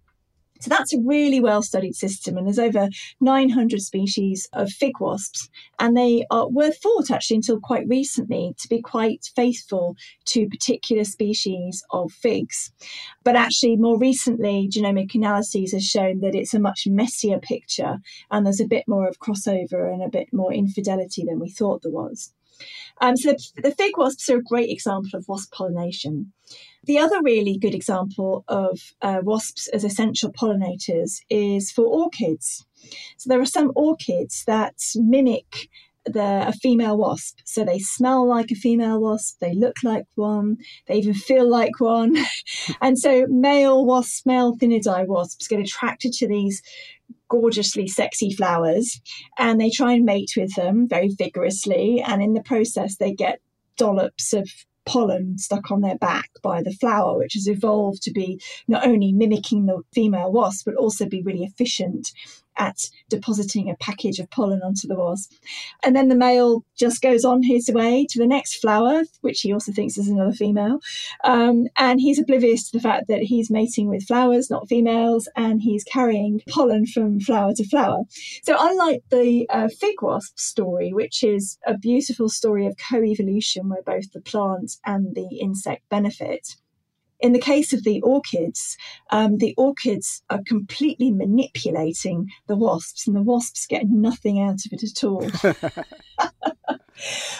[0.63, 2.89] So that's a really well studied system, and there's over
[3.21, 5.51] 900 species of fig wasps,
[5.81, 11.03] and they are, were thought actually until quite recently to be quite faithful to particular
[11.03, 12.71] species of figs.
[13.25, 17.99] But actually, more recently, genomic analyses has shown that it's a much messier picture,
[18.31, 21.83] and there's a bit more of crossover and a bit more infidelity than we thought
[21.83, 22.33] there was.
[23.01, 26.33] Um, so the, the fig wasps are a great example of wasp pollination.
[26.85, 32.67] The other really good example of uh, wasps as essential pollinators is for orchids.
[33.17, 35.69] So there are some orchids that mimic
[36.05, 37.39] the a female wasp.
[37.45, 41.79] So they smell like a female wasp, they look like one, they even feel like
[41.79, 42.17] one.
[42.81, 46.63] and so male wasps, male Thynnidae wasps get attracted to these
[47.33, 49.01] gorgeously sexy flowers
[49.39, 52.05] and they try and mate with them very vigorously.
[52.07, 53.41] And in the process, they get
[53.79, 54.51] dollops of
[54.85, 59.13] pollen stuck on their back by the flower, which has evolved to be not only
[59.13, 62.13] mimicking the female wasp, but also be really efficient
[62.57, 65.33] at depositing a package of pollen onto the wasp.
[65.83, 69.53] And then the male just goes on his way to the next flower, which he
[69.53, 70.81] also thinks is another female.
[71.25, 75.63] Um, and he's oblivious to the fact that he's mating with flowers, not females, and
[75.63, 78.03] he's carrying pollen from flower to flower.
[78.43, 83.69] So, unlike the uh, fig wasp story, which is a beautiful story of co evolution
[83.69, 86.57] where both the plant and the insect benefit,
[87.23, 88.77] in the case of the orchids,
[89.11, 94.73] um, the orchids are completely manipulating the wasps, and the wasps get nothing out of
[94.73, 95.25] it at all.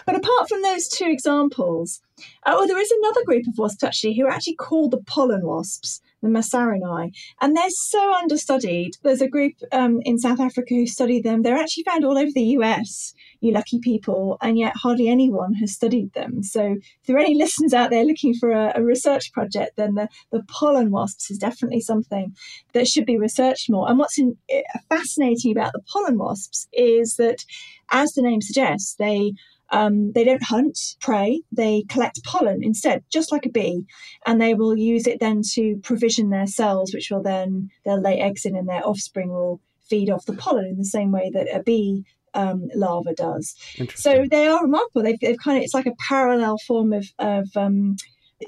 [0.07, 2.01] but apart from those two examples,
[2.47, 5.45] uh, oh, there is another group of wasps actually who are actually called the pollen
[5.45, 8.93] wasps the Masarinae, and they're so understudied.
[9.03, 11.43] There's a group um, in South Africa who study them.
[11.43, 15.73] They're actually found all over the US, you lucky people, and yet hardly anyone has
[15.73, 16.43] studied them.
[16.43, 19.95] So if there are any listeners out there looking for a, a research project, then
[19.95, 22.35] the, the pollen wasps is definitely something
[22.73, 23.89] that should be researched more.
[23.89, 27.45] And what's in, eh, fascinating about the pollen wasps is that,
[27.91, 29.35] as the name suggests, they
[29.73, 33.87] um, they don't hunt prey, they collect pollen instead, just like a bee,
[34.27, 38.21] and they will use it then to provision their cells, which will then they'll lay
[38.21, 41.49] eggs in, and their offspring will feed off the pollen in the same way that
[41.53, 42.05] a bee
[42.35, 43.55] um, larva does.
[43.95, 45.03] So they are remarkable.
[45.03, 47.97] They've, they've, kind of it's like a parallel form of, of um,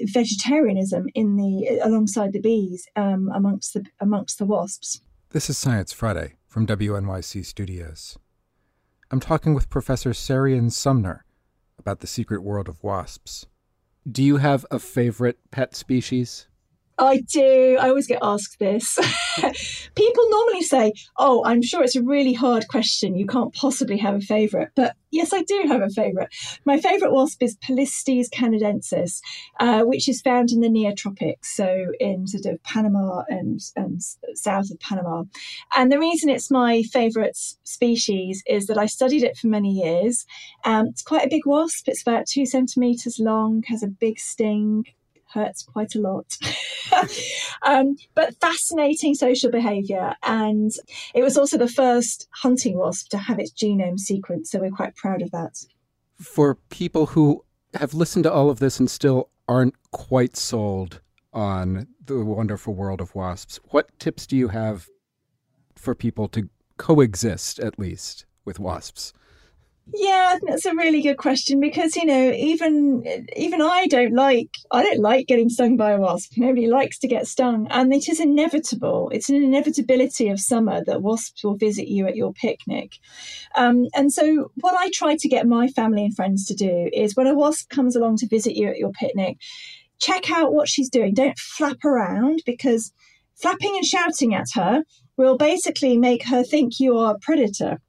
[0.01, 5.01] vegetarianism in the alongside the bees um, amongst the amongst the wasps.
[5.31, 8.17] This is Science Friday from WNYC Studios.
[9.11, 11.25] I'm talking with Professor Seirian Sumner
[11.77, 13.45] about the secret world of wasps.
[14.11, 16.47] Do you have a favorite pet species?
[16.97, 17.77] I do.
[17.79, 18.97] I always get asked this.
[19.95, 23.15] People normally say, Oh, I'm sure it's a really hard question.
[23.15, 24.69] You can't possibly have a favourite.
[24.75, 26.29] But yes, I do have a favourite.
[26.63, 29.19] My favourite wasp is Polistes canadensis,
[29.59, 34.01] uh, which is found in the neotropics, so in sort of Panama and, and
[34.33, 35.23] south of Panama.
[35.75, 40.25] And the reason it's my favourite species is that I studied it for many years.
[40.63, 41.89] Um, it's quite a big wasp.
[41.89, 44.85] It's about two centimetres long, has a big sting,
[45.35, 46.37] hurts quite a lot.
[47.63, 50.15] um, but fascinating social behaviour.
[50.23, 50.71] And
[51.13, 54.47] it was also the first hunting wasp to have its genome sequenced.
[54.47, 55.63] So we're quite proud of that.
[56.19, 57.45] For people who
[57.75, 61.01] have listened to all of this and still aren't quite sold
[61.33, 63.59] on the wonderful world of wasps.
[63.65, 64.87] What tips do you have
[65.75, 69.11] for people to coexist, at least, with wasps?
[69.93, 73.03] Yeah, that's a really good question because you know even
[73.35, 76.33] even I don't like I don't like getting stung by a wasp.
[76.37, 79.09] Nobody likes to get stung, and it is inevitable.
[79.13, 82.93] It's an inevitability of summer that wasps will visit you at your picnic.
[83.55, 87.15] Um, and so, what I try to get my family and friends to do is
[87.15, 89.37] when a wasp comes along to visit you at your picnic,
[89.99, 91.13] check out what she's doing.
[91.13, 92.91] Don't flap around because
[93.35, 94.83] flapping and shouting at her
[95.15, 97.79] will basically make her think you are a predator.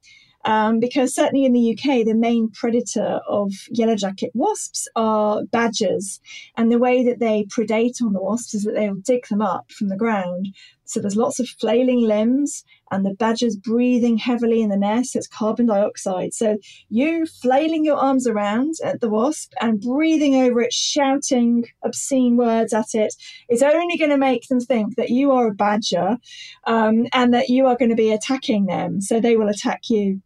[0.45, 6.21] Um, because certainly in the UK, the main predator of yellow jacket wasps are badgers.
[6.55, 9.71] And the way that they predate on the wasps is that they'll dig them up
[9.71, 10.53] from the ground.
[10.87, 15.17] So there's lots of flailing limbs, and the badger's breathing heavily in the nest.
[15.17, 16.33] It's carbon dioxide.
[16.33, 16.57] So
[16.89, 22.73] you flailing your arms around at the wasp and breathing over it, shouting obscene words
[22.73, 23.13] at it,
[23.49, 26.17] is only going to make them think that you are a badger
[26.65, 29.01] um, and that you are going to be attacking them.
[29.01, 30.21] So they will attack you.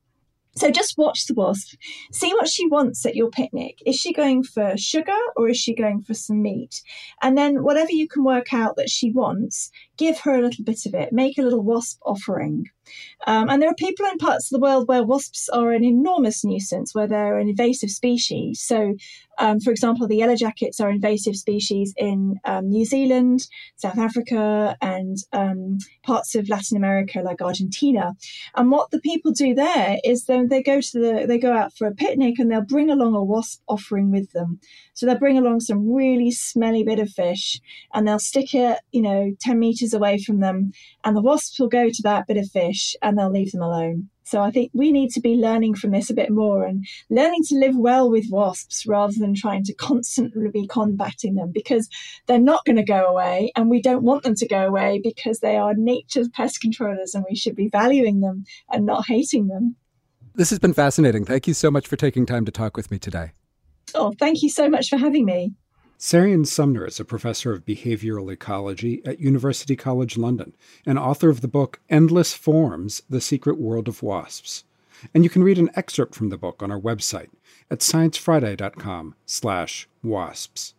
[0.61, 1.75] So just watch the wasp.
[2.11, 3.81] See what she wants at your picnic.
[3.83, 6.83] Is she going for sugar or is she going for some meat?
[7.23, 10.85] And then whatever you can work out that she wants, give her a little bit
[10.85, 11.11] of it.
[11.11, 12.65] Make a little wasp offering.
[13.27, 16.43] Um, and there are people in parts of the world where wasps are an enormous
[16.43, 18.61] nuisance, where they're an invasive species.
[18.61, 18.95] So,
[19.37, 24.75] um, for example, the yellow jackets are invasive species in um, New Zealand, South Africa,
[24.81, 28.13] and um, parts of Latin America, like Argentina.
[28.55, 31.73] And what the people do there is then they go to the they go out
[31.75, 34.59] for a picnic and they'll bring along a wasp offering with them.
[34.93, 37.59] So they'll bring along some really smelly bit of fish,
[37.93, 40.71] and they'll stick it, you know, ten meters away from them,
[41.03, 44.09] and the wasps will go to that bit of fish and they'll leave them alone.
[44.23, 47.43] So I think we need to be learning from this a bit more and learning
[47.49, 51.89] to live well with wasps rather than trying to constantly be combating them because
[52.27, 55.39] they're not going to go away and we don't want them to go away because
[55.39, 59.75] they are nature's pest controllers and we should be valuing them and not hating them.
[60.33, 61.25] This has been fascinating.
[61.25, 63.31] Thank you so much for taking time to talk with me today.
[63.93, 65.53] Oh, thank you so much for having me.
[66.01, 71.41] Seirian Sumner is a professor of behavioral ecology at University College London and author of
[71.41, 74.63] the book Endless Forms The Secret World of Wasps.
[75.13, 77.29] And you can read an excerpt from the book on our website
[77.69, 80.73] at sciencefriday.com/slash wasps.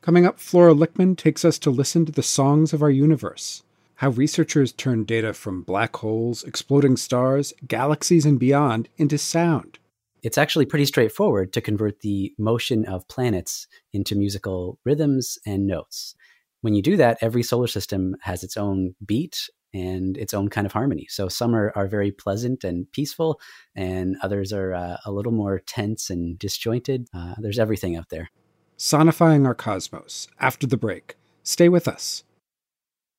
[0.00, 3.62] Coming up, Flora Lichtman takes us to listen to the songs of our universe.
[3.94, 9.78] How researchers turn data from black holes, exploding stars, galaxies, and beyond into sound
[10.22, 16.14] it's actually pretty straightforward to convert the motion of planets into musical rhythms and notes.
[16.60, 20.66] When you do that, every solar system has its own beat and its own kind
[20.66, 21.06] of harmony.
[21.08, 23.40] So some are, are very pleasant and peaceful,
[23.74, 27.08] and others are uh, a little more tense and disjointed.
[27.12, 28.30] Uh, there's everything out there.
[28.78, 31.16] Sonifying our cosmos after the break.
[31.42, 32.22] Stay with us.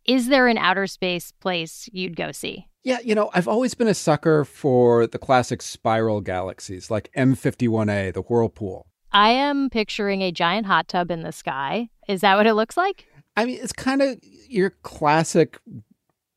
[0.05, 2.66] is there an outer space place you'd go see?
[2.82, 8.14] Yeah, you know, I've always been a sucker for the classic spiral galaxies like M51A,
[8.14, 8.86] the Whirlpool.
[9.12, 11.90] I am picturing a giant hot tub in the sky.
[12.09, 13.07] Is that what it looks like?
[13.36, 15.59] I mean, it's kind of your classic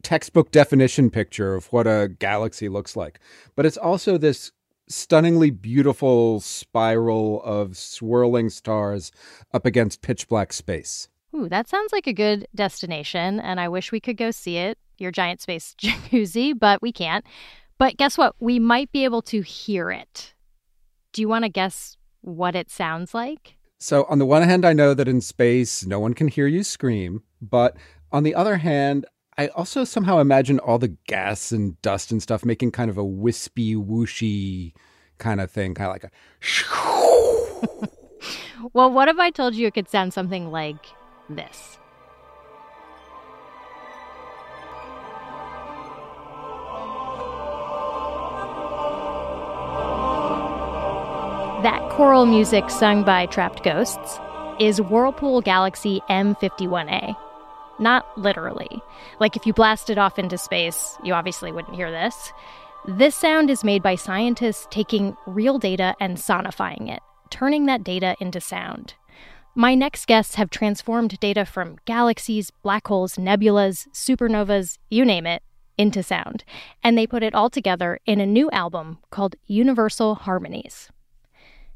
[0.03, 3.19] textbook definition picture of what a galaxy looks like.
[3.55, 4.51] But it's also this
[4.89, 9.11] stunningly beautiful spiral of swirling stars
[9.53, 11.07] up against pitch black space.
[11.35, 14.77] Ooh, that sounds like a good destination, and I wish we could go see it
[14.97, 17.25] your giant space jacuzzi, but we can't.
[17.77, 18.35] But guess what?
[18.39, 20.33] We might be able to hear it.
[21.11, 23.57] Do you want to guess what it sounds like?
[23.79, 26.63] So, on the one hand, I know that in space, no one can hear you
[26.63, 27.23] scream.
[27.41, 27.75] But
[28.11, 29.05] on the other hand,
[29.37, 33.03] I also somehow imagine all the gas and dust and stuff making kind of a
[33.03, 34.73] wispy, whooshy
[35.17, 36.11] kind of thing, kind of like a.
[38.73, 40.85] well, what if I told you it could sound something like
[41.29, 41.77] this?
[51.63, 54.19] That choral music sung by trapped ghosts
[54.59, 57.15] is Whirlpool Galaxy M51A.
[57.79, 58.81] Not literally.
[59.19, 62.33] Like if you blasted it off into space, you obviously wouldn't hear this.
[62.85, 66.99] This sound is made by scientists taking real data and sonifying it,
[67.29, 68.95] turning that data into sound.
[69.55, 75.43] My next guests have transformed data from galaxies, black holes, nebulas, supernovas, you name it,
[75.77, 76.43] into sound,
[76.83, 80.89] and they put it all together in a new album called Universal Harmonies.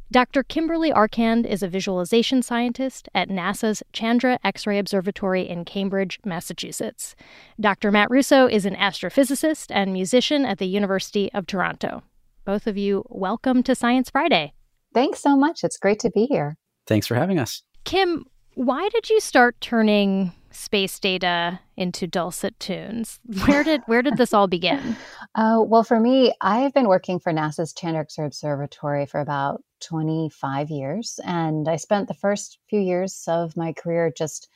[0.09, 0.41] Dr.
[0.41, 7.15] Kimberly Arcand is a visualization scientist at NASA's Chandra X ray Observatory in Cambridge, Massachusetts.
[7.59, 7.91] Dr.
[7.91, 12.01] Matt Russo is an astrophysicist and musician at the University of Toronto.
[12.43, 14.53] Both of you, welcome to Science Friday.
[14.95, 15.63] Thanks so much.
[15.63, 16.57] It's great to be here.
[16.88, 17.61] Thanks for having us.
[17.88, 18.25] Kim,
[18.55, 23.21] why did you start turning space data into dulcet tunes?
[23.45, 24.97] Where did where did this all begin?
[25.35, 29.61] Uh, well, for me, I've been working for NASA's Chandra X ray Observatory for about
[29.81, 31.19] 25 years.
[31.23, 34.49] And I spent the first few years of my career just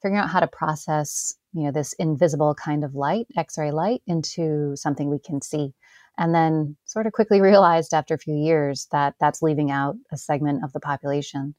[0.00, 4.76] figuring out how to process, you know, this invisible kind of light, X-ray light, into
[4.76, 5.72] something we can see.
[6.16, 10.16] And then sort of quickly realized after a few years that that's leaving out a
[10.16, 11.56] segment of the population.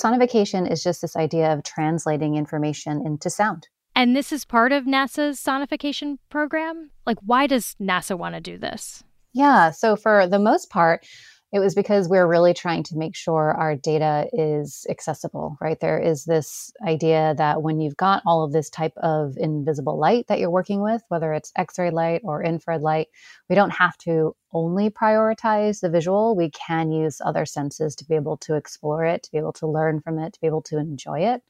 [0.00, 3.68] Sonification is just this idea of translating information into sound.
[3.94, 6.90] And this is part of NASA's sonification program?
[7.06, 9.02] Like, why does NASA want to do this?
[9.32, 9.70] Yeah.
[9.70, 11.06] So, for the most part,
[11.52, 15.80] it was because we're really trying to make sure our data is accessible, right?
[15.80, 20.28] There is this idea that when you've got all of this type of invisible light
[20.28, 23.08] that you're working with, whether it's X ray light or infrared light,
[23.48, 26.36] we don't have to only prioritize the visual.
[26.36, 29.66] We can use other senses to be able to explore it, to be able to
[29.66, 31.42] learn from it, to be able to enjoy it.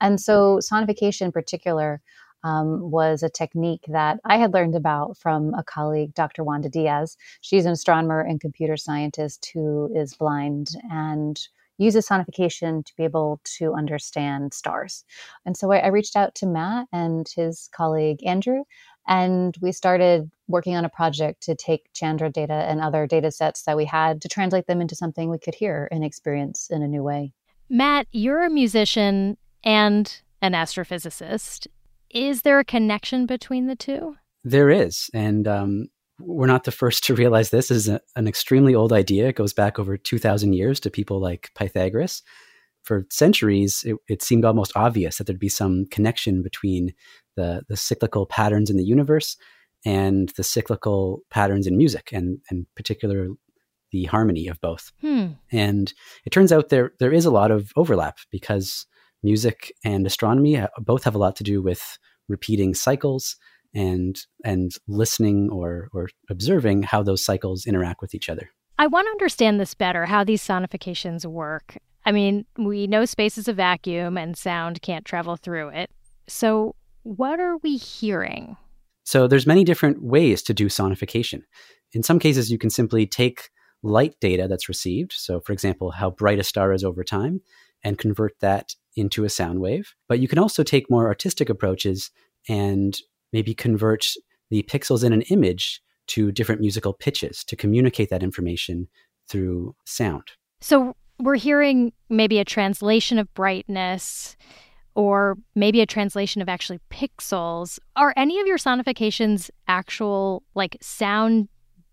[0.00, 2.00] And so, sonification in particular
[2.44, 6.44] um, was a technique that I had learned about from a colleague, Dr.
[6.44, 7.16] Wanda Diaz.
[7.40, 11.40] She's an astronomer and computer scientist who is blind and
[11.78, 15.04] uses sonification to be able to understand stars.
[15.46, 18.64] And so I, I reached out to Matt and his colleague, Andrew,
[19.08, 23.62] and we started working on a project to take Chandra data and other data sets
[23.62, 26.88] that we had to translate them into something we could hear and experience in a
[26.88, 27.32] new way.
[27.68, 31.66] Matt, you're a musician and an astrophysicist.
[32.10, 34.16] Is there a connection between the two?
[34.44, 35.10] There is.
[35.14, 35.88] And um,
[36.18, 37.68] we're not the first to realize this.
[37.68, 39.28] this is a, an extremely old idea.
[39.28, 42.22] It goes back over 2,000 years to people like Pythagoras.
[42.82, 46.94] For centuries, it, it, seemed almost obvious that there'd be some connection between
[47.36, 49.36] the, the cyclical patterns in the universe
[49.84, 53.28] and the cyclical patterns in music, and, and particular
[53.92, 54.92] the harmony of both.
[55.00, 55.32] Hmm.
[55.50, 55.92] And
[56.24, 58.86] it turns out there there is a lot of overlap because
[59.22, 61.98] music and astronomy uh, both have a lot to do with
[62.28, 63.36] repeating cycles
[63.74, 68.50] and and listening or or observing how those cycles interact with each other.
[68.78, 71.76] I want to understand this better, how these sonifications work.
[72.06, 75.90] I mean, we know space is a vacuum and sound can't travel through it.
[76.28, 78.56] So, what are we hearing?
[79.04, 81.42] So, there's many different ways to do sonification.
[81.92, 83.50] In some cases, you can simply take
[83.82, 87.42] light data that's received, so for example, how bright a star is over time,
[87.82, 89.94] and convert that into a sound wave.
[90.08, 92.10] But you can also take more artistic approaches
[92.48, 92.98] and
[93.32, 94.06] maybe convert
[94.50, 98.88] the pixels in an image to different musical pitches to communicate that information
[99.28, 100.24] through sound.
[100.60, 104.36] So we're hearing maybe a translation of brightness
[104.96, 107.78] or maybe a translation of actually pixels.
[107.94, 111.48] Are any of your sonifications actual like sound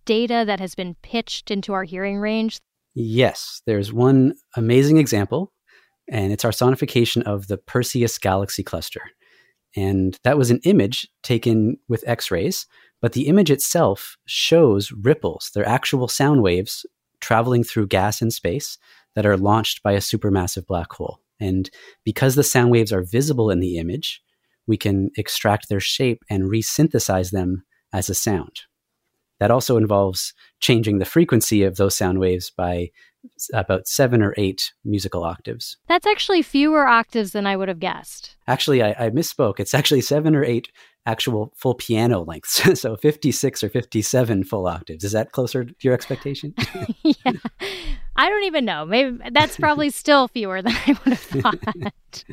[0.06, 2.58] data that has been pitched into our hearing range?
[2.96, 5.52] Yes, there's one amazing example
[6.10, 9.02] and it's our sonification of the Perseus galaxy cluster.
[9.76, 12.66] And that was an image taken with X rays,
[13.02, 15.52] but the image itself shows ripples.
[15.54, 16.86] They're actual sound waves
[17.20, 18.78] traveling through gas in space
[19.16, 21.20] that are launched by a supermassive black hole.
[21.40, 21.70] And
[22.04, 24.22] because the sound waves are visible in the image,
[24.66, 28.62] we can extract their shape and resynthesize them as a sound.
[29.40, 32.90] That also involves changing the frequency of those sound waves by
[33.54, 35.78] uh, about seven or eight musical octaves.
[35.88, 38.36] That's actually fewer octaves than I would have guessed.
[38.48, 39.60] Actually, I, I misspoke.
[39.60, 40.70] It's actually seven or eight
[41.06, 42.80] actual full piano lengths.
[42.80, 45.04] so 56 or 57 full octaves.
[45.04, 46.54] Is that closer to your expectation?
[47.04, 47.32] yeah.
[48.16, 48.86] I don't even know.
[48.86, 51.20] Maybe that's probably still fewer than I would have
[51.64, 52.24] thought.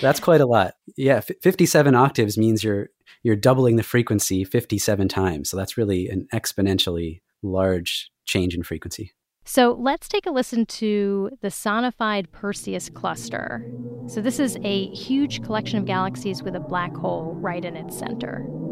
[0.00, 0.74] that's quite a lot.
[0.96, 2.88] Yeah, f- 57 octaves means you're
[3.22, 5.50] you're doubling the frequency 57 times.
[5.50, 9.12] So that's really an exponentially large change in frequency.
[9.44, 13.62] So let's take a listen to the sonified Perseus cluster.
[14.08, 17.98] So, this is a huge collection of galaxies with a black hole right in its
[17.98, 18.65] center.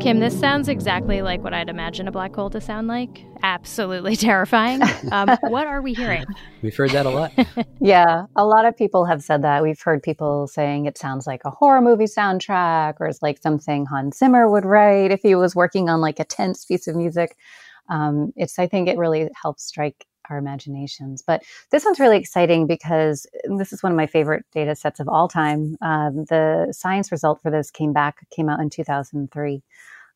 [0.00, 3.22] Kim, this sounds exactly like what I'd imagine a black hole to sound like.
[3.42, 4.80] Absolutely terrifying.
[5.12, 6.24] Um, what are we hearing?
[6.62, 7.32] We've heard that a lot.
[7.82, 9.62] yeah, a lot of people have said that.
[9.62, 13.84] We've heard people saying it sounds like a horror movie soundtrack or it's like something
[13.84, 17.36] Hans Zimmer would write if he was working on like a tense piece of music.
[17.90, 21.22] Um, it's, I think it really helps strike our imaginations.
[21.22, 23.26] But this one's really exciting because
[23.56, 25.76] this is one of my favorite data sets of all time.
[25.82, 29.62] Um, the science result for this came back, came out in 2003.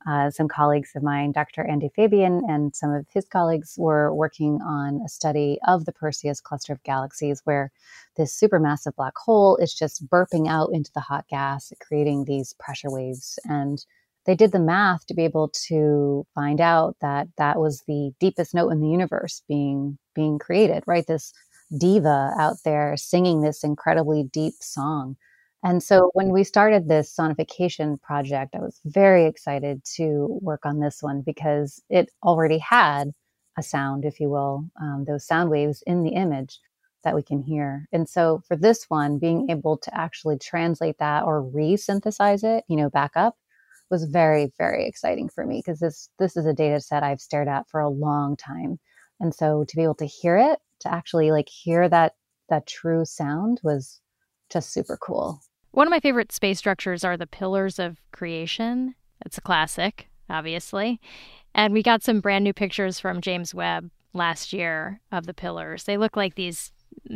[0.07, 1.65] Uh, some colleagues of mine, Dr.
[1.67, 6.43] Andy Fabian, and some of his colleagues were working on a study of the Perseus
[6.43, 7.73] cluster of galaxies, where
[8.17, 12.91] this supermassive black hole is just burping out into the hot gas, creating these pressure
[12.91, 13.39] waves.
[13.45, 13.85] And
[14.27, 18.55] they did the math to be able to find out that that was the deepest
[18.55, 20.85] note in the universe being being created.
[20.87, 21.33] Right, this
[21.79, 25.17] diva out there singing this incredibly deep song
[25.65, 30.79] and so when we started this sonification project, I was very excited to work on
[30.79, 33.13] this one because it already had
[33.57, 36.61] a sound, if you will, um, those sound waves in the image
[37.03, 37.89] that we can hear.
[37.93, 42.77] And so for this one, being able to actually translate that or re-synthesize it, you
[42.77, 43.37] know, back up
[43.95, 47.47] was very, very exciting for me because this this is a data set I've stared
[47.47, 48.81] at for a long time.
[49.21, 52.15] And so to be able to hear it, to actually like hear that
[52.49, 54.01] that true sound was
[54.51, 55.41] just super cool.
[55.71, 58.97] One of my favorite space structures are the pillars of creation.
[59.25, 61.01] It's a classic, obviously.
[61.55, 65.85] And we got some brand new pictures from James Webb last year of the pillars.
[65.85, 66.73] They look like these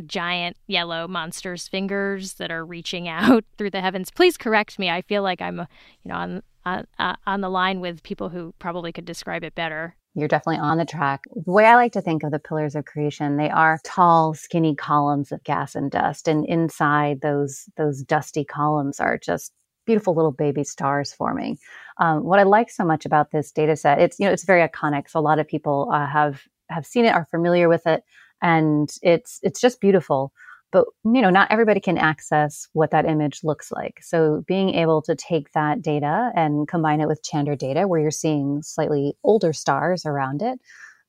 [0.07, 4.11] giant yellow monsters' fingers that are reaching out through the heavens.
[4.11, 4.91] Please correct me.
[4.91, 5.67] I feel like I'm, you
[6.07, 9.97] know, on on, uh, on the line with people who probably could describe it better
[10.19, 11.25] you're definitely on the track.
[11.33, 14.75] The way I like to think of the pillars of creation, they are tall, skinny
[14.75, 16.27] columns of gas and dust.
[16.27, 19.53] And inside those those dusty columns are just
[19.87, 21.57] beautiful little baby stars forming.
[21.99, 24.67] Um, what I like so much about this data set, it's you know it's very
[24.67, 25.09] iconic.
[25.09, 28.03] So a lot of people uh, have have seen it, are familiar with it,
[28.43, 30.33] and it's it's just beautiful.
[30.71, 34.01] But you know not everybody can access what that image looks like.
[34.03, 38.11] So being able to take that data and combine it with chandra data where you're
[38.11, 40.59] seeing slightly older stars around it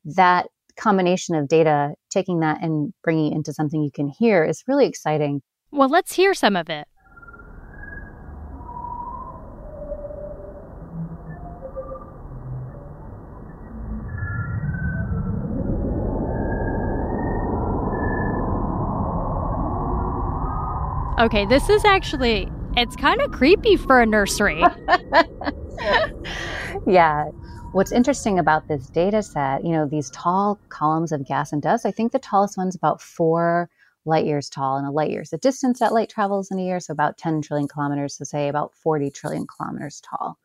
[0.05, 4.63] that combination of data taking that and bringing it into something you can hear is
[4.67, 5.41] really exciting.
[5.71, 6.87] Well let's hear some of it
[21.19, 24.61] Okay, this is actually it's kind of creepy for a nursery.
[26.87, 27.25] yeah.
[27.73, 31.85] What's interesting about this data set, you know, these tall columns of gas and dust,
[31.85, 33.69] I think the tallest one's about four
[34.05, 36.63] light years tall, and a light year is the distance that light travels in a
[36.63, 40.39] year, so about 10 trillion kilometers, so say about 40 trillion kilometers tall.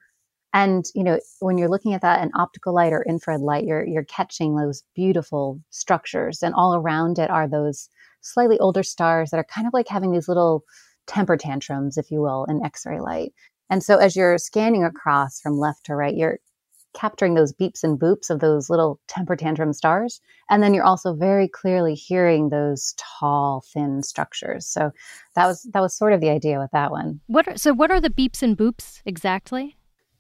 [0.52, 3.86] And you know, when you're looking at that in optical light or infrared light, you're
[3.86, 7.88] you're catching those beautiful structures, and all around it are those
[8.24, 10.64] slightly older stars that are kind of like having these little
[11.06, 13.32] temper tantrums, if you will, in X ray light.
[13.70, 16.38] And so as you're scanning across from left to right, you're
[16.94, 20.20] capturing those beeps and boops of those little temper tantrum stars.
[20.48, 24.66] And then you're also very clearly hearing those tall, thin structures.
[24.66, 24.92] So
[25.34, 27.20] that was that was sort of the idea with that one.
[27.26, 29.76] What are, so what are the beeps and boops exactly?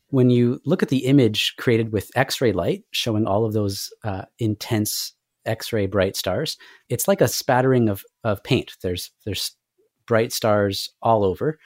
[0.08, 4.22] When you look at the image created with X-ray light, showing all of those uh,
[4.38, 5.14] intense
[5.46, 6.56] X-ray bright stars.
[6.88, 8.76] It's like a spattering of of paint.
[8.82, 9.56] There's there's
[10.06, 11.58] bright stars all over,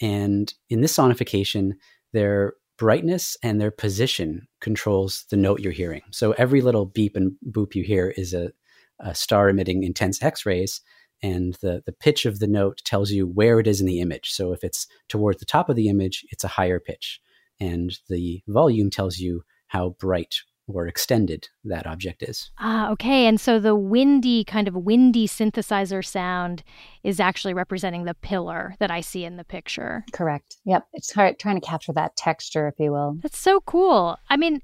[0.00, 1.72] and in this sonification,
[2.12, 6.02] their brightness and their position controls the note you're hearing.
[6.10, 8.50] So every little beep and boop you hear is a,
[8.98, 10.80] a star emitting intense X-rays,
[11.22, 14.30] and the the pitch of the note tells you where it is in the image.
[14.30, 17.20] So if it's towards the top of the image, it's a higher pitch,
[17.60, 20.34] and the volume tells you how bright
[20.66, 22.50] or extended that object is.
[22.58, 23.26] Ah, okay.
[23.26, 26.62] And so the windy, kind of windy synthesizer sound
[27.02, 30.04] is actually representing the pillar that I see in the picture.
[30.12, 30.56] Correct.
[30.64, 30.86] Yep.
[30.92, 33.18] It's hard, trying to capture that texture, if you will.
[33.22, 34.18] That's so cool.
[34.30, 34.60] I mean,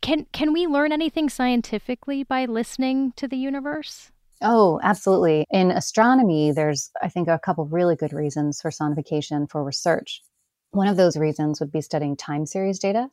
[0.00, 4.12] can can we learn anything scientifically by listening to the universe?
[4.40, 5.44] Oh, absolutely.
[5.50, 10.22] In astronomy, there's, I think, a couple really good reasons for sonification for research.
[10.70, 13.08] One of those reasons would be studying time series data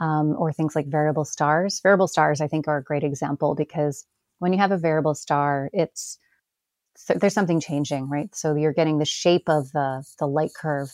[0.00, 1.80] um, or things like variable stars.
[1.80, 4.06] Variable stars, I think, are a great example because
[4.38, 6.18] when you have a variable star, it's
[6.96, 8.34] so there's something changing, right?
[8.34, 10.90] So you're getting the shape of the the light curve,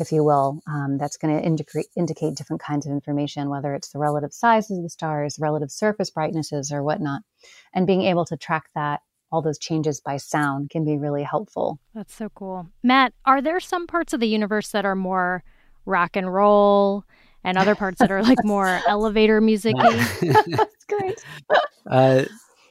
[0.00, 3.90] if you will, um, that's going to indicate indicate different kinds of information, whether it's
[3.90, 7.22] the relative sizes of the stars, relative surface brightnesses, or whatnot.
[7.72, 9.00] And being able to track that
[9.30, 11.80] all those changes by sound can be really helpful.
[11.94, 12.68] That's so cool.
[12.82, 15.42] Matt, are there some parts of the universe that are more
[15.86, 17.04] rock and roll
[17.44, 19.74] and other parts that are like more elevator music
[20.20, 21.24] That's great.
[21.86, 22.24] Uh,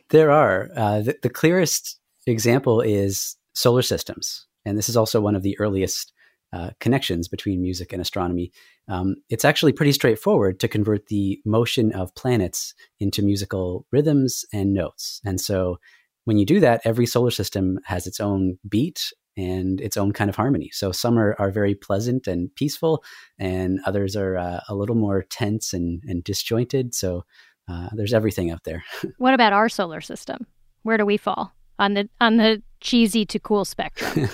[0.09, 0.70] there are.
[0.76, 4.47] Uh, the, the, clearest example is solar systems.
[4.66, 6.14] And this is also one of the earliest
[6.51, 8.51] uh, connections between music and astronomy.
[8.88, 14.74] Um, it's actually pretty straightforward to convert the motion of planets into musical rhythms and
[14.74, 15.22] notes.
[15.24, 15.78] And so
[16.26, 20.30] when you do that, every solar system has its own beat and its own kind
[20.30, 20.70] of harmony.
[20.74, 23.04] So some are, are very pleasant and peaceful,
[23.40, 26.94] and others are uh, a little more tense and, and disjointed.
[26.94, 27.26] So
[27.68, 28.84] uh, there's everything out there.
[29.18, 30.46] what about our solar system?
[30.84, 34.30] Where do we fall on the on the cheesy to cool spectrum?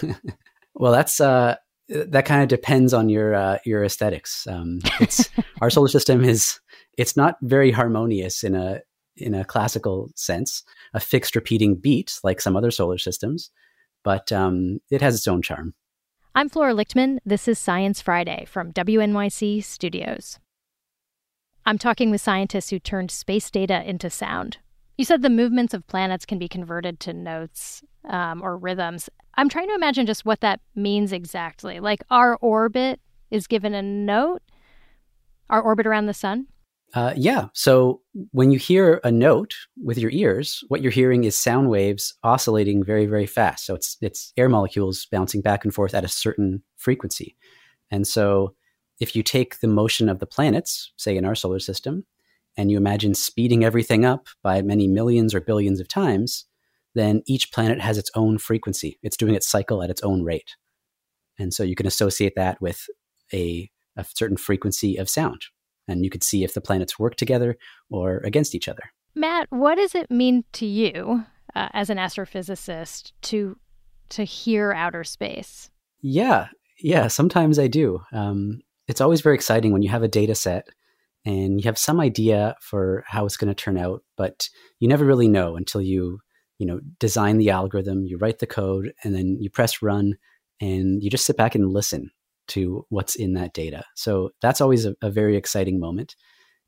[0.73, 1.55] well, that's uh,
[1.87, 4.47] that kind of depends on your uh, your aesthetics.
[4.47, 5.29] Um, it's
[5.61, 6.59] our solar system is
[6.97, 8.81] it's not very harmonious in a
[9.15, 13.51] in a classical sense, a fixed repeating beat like some other solar systems
[14.03, 15.73] but um, it has its own charm.
[16.35, 17.17] I'm Flora Lichtman.
[17.25, 20.39] This is Science Friday from WNYC Studios.
[21.65, 24.57] I'm talking with scientists who turned space data into sound.
[24.97, 29.09] You said the movements of planets can be converted to notes um, or rhythms.
[29.35, 31.79] I'm trying to imagine just what that means exactly.
[31.79, 32.99] Like our orbit
[33.31, 34.41] is given a note,
[35.49, 36.47] our orbit around the sun?
[36.93, 37.45] Uh, yeah.
[37.53, 42.15] So when you hear a note with your ears, what you're hearing is sound waves
[42.23, 43.65] oscillating very, very fast.
[43.65, 47.35] So it's it's air molecules bouncing back and forth at a certain frequency.
[47.91, 48.55] And so
[48.99, 52.05] if you take the motion of the planets, say in our solar system,
[52.57, 56.45] and you imagine speeding everything up by many millions or billions of times,
[56.95, 58.97] then each planet has its own frequency.
[59.03, 60.55] It's doing its cycle at its own rate.
[61.37, 62.87] And so you can associate that with
[63.31, 65.43] a, a certain frequency of sound
[65.89, 67.57] and you could see if the planets work together
[67.89, 68.83] or against each other.
[69.15, 71.25] Matt, what does it mean to you
[71.55, 73.57] uh, as an astrophysicist to
[74.09, 75.69] to hear outer space?
[76.01, 76.47] Yeah,
[76.79, 77.07] yeah.
[77.07, 78.01] Sometimes I do.
[78.11, 80.67] Um, it's always very exciting when you have a data set
[81.25, 85.05] and you have some idea for how it's going to turn out, but you never
[85.05, 86.19] really know until you
[86.57, 90.17] you know design the algorithm, you write the code, and then you press run,
[90.61, 92.11] and you just sit back and listen
[92.49, 93.83] to what's in that data.
[93.95, 96.15] So that's always a, a very exciting moment.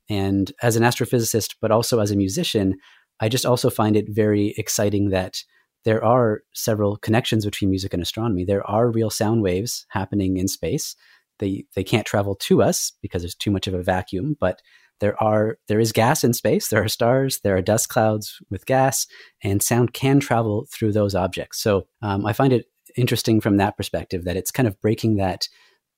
[0.08, 2.76] And as an astrophysicist, but also as a musician,
[3.20, 5.42] I just also find it very exciting that
[5.84, 8.44] there are several connections between music and astronomy.
[8.44, 10.96] There are real sound waves happening in space.
[11.38, 14.60] They they can't travel to us because there's too much of a vacuum, but
[15.00, 16.68] there are there is gas in space.
[16.68, 17.40] There are stars.
[17.42, 19.06] There are dust clouds with gas,
[19.42, 21.60] and sound can travel through those objects.
[21.60, 22.66] So um, I find it
[22.96, 25.48] interesting from that perspective that it's kind of breaking that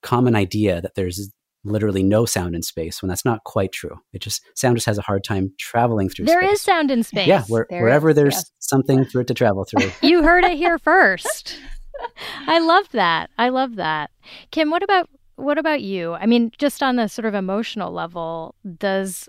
[0.01, 1.31] common idea that there's
[1.65, 3.97] literally no sound in space when that's not quite true.
[4.13, 6.53] It just sound just has a hard time traveling through There space.
[6.53, 7.27] is sound in space.
[7.27, 8.51] Yeah, where, wherever is, there's yes.
[8.59, 9.91] something for it to travel through.
[10.07, 11.57] you heard it here first.
[12.47, 13.29] I love that.
[13.37, 14.11] I love that.
[14.51, 16.13] Kim, what about what about you?
[16.13, 19.27] I mean, just on the sort of emotional level, does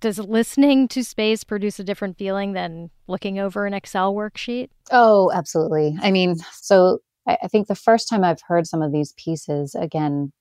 [0.00, 4.68] does listening to space produce a different feeling than looking over an Excel worksheet?
[4.90, 5.96] Oh, absolutely.
[6.02, 9.74] I mean, so I, I think the first time I've heard some of these pieces,
[9.74, 10.32] again,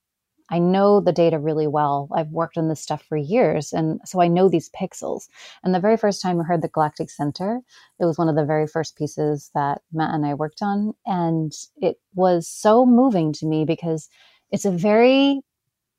[0.52, 2.10] I know the data really well.
[2.14, 3.72] I've worked on this stuff for years.
[3.72, 5.30] And so I know these pixels.
[5.64, 7.62] And the very first time I heard the Galactic Center,
[8.00, 10.94] it was one of the very first pieces that Matt and I worked on.
[11.06, 14.10] And it was so moving to me because
[14.52, 15.42] it's a very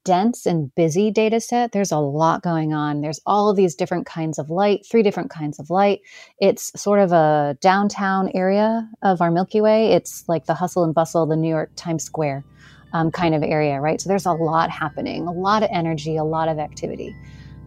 [0.04, 1.72] dense and busy data set.
[1.72, 3.00] There's a lot going on.
[3.00, 6.00] There's all of these different kinds of light, three different kinds of light.
[6.40, 9.92] It's sort of a downtown area of our Milky Way.
[9.92, 12.44] It's like the hustle and bustle, the New York Times Square
[12.92, 14.00] um, kind of area, right?
[14.00, 17.14] So there's a lot happening, a lot of energy, a lot of activity.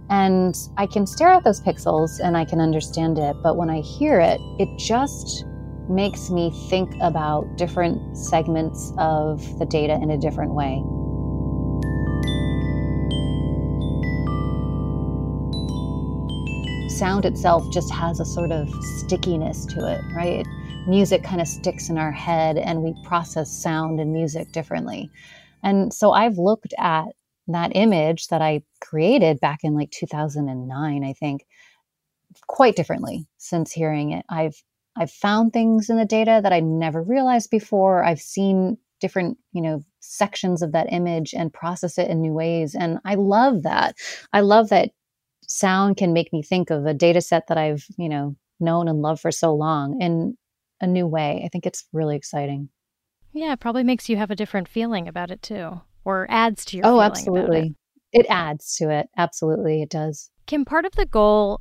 [0.09, 3.35] And I can stare at those pixels and I can understand it.
[3.41, 5.45] But when I hear it, it just
[5.89, 10.81] makes me think about different segments of the data in a different way.
[16.97, 18.69] Sound itself just has a sort of
[18.99, 20.45] stickiness to it, right?
[20.87, 25.11] Music kind of sticks in our head and we process sound and music differently.
[25.61, 27.07] And so I've looked at
[27.47, 31.45] that image that I created back in like 2009, I think,
[32.47, 34.25] quite differently since hearing it.
[34.29, 34.55] I've
[34.97, 38.05] I've found things in the data that I never realized before.
[38.05, 42.73] I've seen different, you know, sections of that image and process it in new ways.
[42.73, 43.95] And I love that.
[44.31, 44.91] I love that
[45.47, 49.01] sound can make me think of a data set that I've, you know, known and
[49.01, 50.37] loved for so long in
[50.81, 51.41] a new way.
[51.45, 52.69] I think it's really exciting.
[53.33, 56.77] Yeah, it probably makes you have a different feeling about it too, or adds to
[56.77, 57.75] your oh, absolutely.
[58.13, 58.21] It.
[58.21, 59.07] it adds to it.
[59.17, 60.29] Absolutely, it does.
[60.45, 61.59] Kim, part of the goal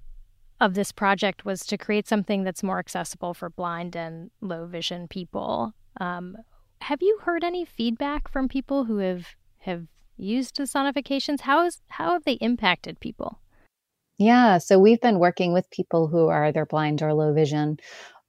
[0.61, 5.09] of this project was to create something that's more accessible for blind and low vision
[5.09, 5.75] people.
[6.01, 6.37] Um,
[6.81, 9.27] have you heard any feedback from people who have
[9.59, 11.41] have used the sonifications?
[11.41, 13.41] How is how have they impacted people?
[14.19, 17.79] Yeah, so we've been working with people who are either blind or low vision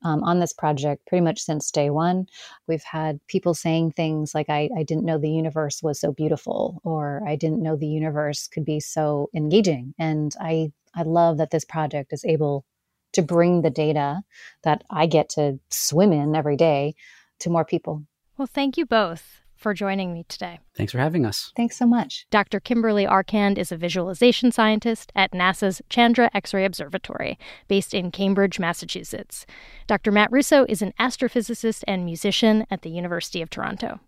[0.03, 2.27] um, on this project pretty much since day one.
[2.67, 6.81] We've had people saying things like, I, I didn't know the universe was so beautiful,
[6.83, 9.93] or I didn't know the universe could be so engaging.
[9.99, 12.65] And I, I love that this project is able
[13.13, 14.21] to bring the data
[14.63, 16.95] that I get to swim in every day
[17.39, 18.03] to more people.
[18.38, 20.60] Well, thank you both for joining me today.
[20.76, 21.51] Thanks for having us.
[21.56, 22.26] Thanks so much.
[22.30, 22.60] Dr.
[22.60, 28.60] Kimberly Arcand is a visualization scientist at NASA's Chandra X ray Observatory, based in Cambridge,
[28.60, 29.45] Massachusetts.
[29.88, 30.12] Dr.
[30.12, 33.99] Matt Russo is an astrophysicist and musician at the University of Toronto.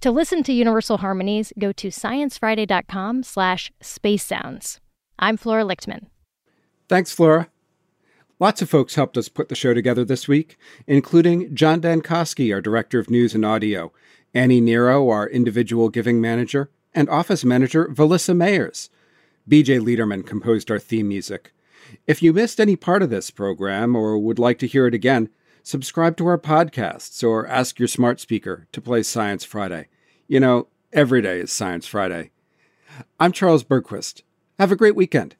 [0.00, 4.80] To listen to Universal Harmonies, go to sciencefriday.com slash space sounds.
[5.18, 6.06] I'm Flora Lichtman.
[6.88, 7.48] Thanks, Flora.
[8.40, 10.56] Lots of folks helped us put the show together this week,
[10.86, 13.92] including John Dankosky, our Director of News and Audio,
[14.34, 18.88] Annie Nero, our Individual Giving Manager, and Office Manager Valissa Mayers.
[19.48, 21.52] BJ Liederman composed our theme music.
[22.06, 25.28] If you missed any part of this program or would like to hear it again,
[25.62, 29.88] subscribe to our podcasts or ask your smart speaker to play Science Friday.
[30.28, 32.30] You know, every day is Science Friday.
[33.18, 34.22] I'm Charles Bergquist.
[34.58, 35.36] Have a great weekend.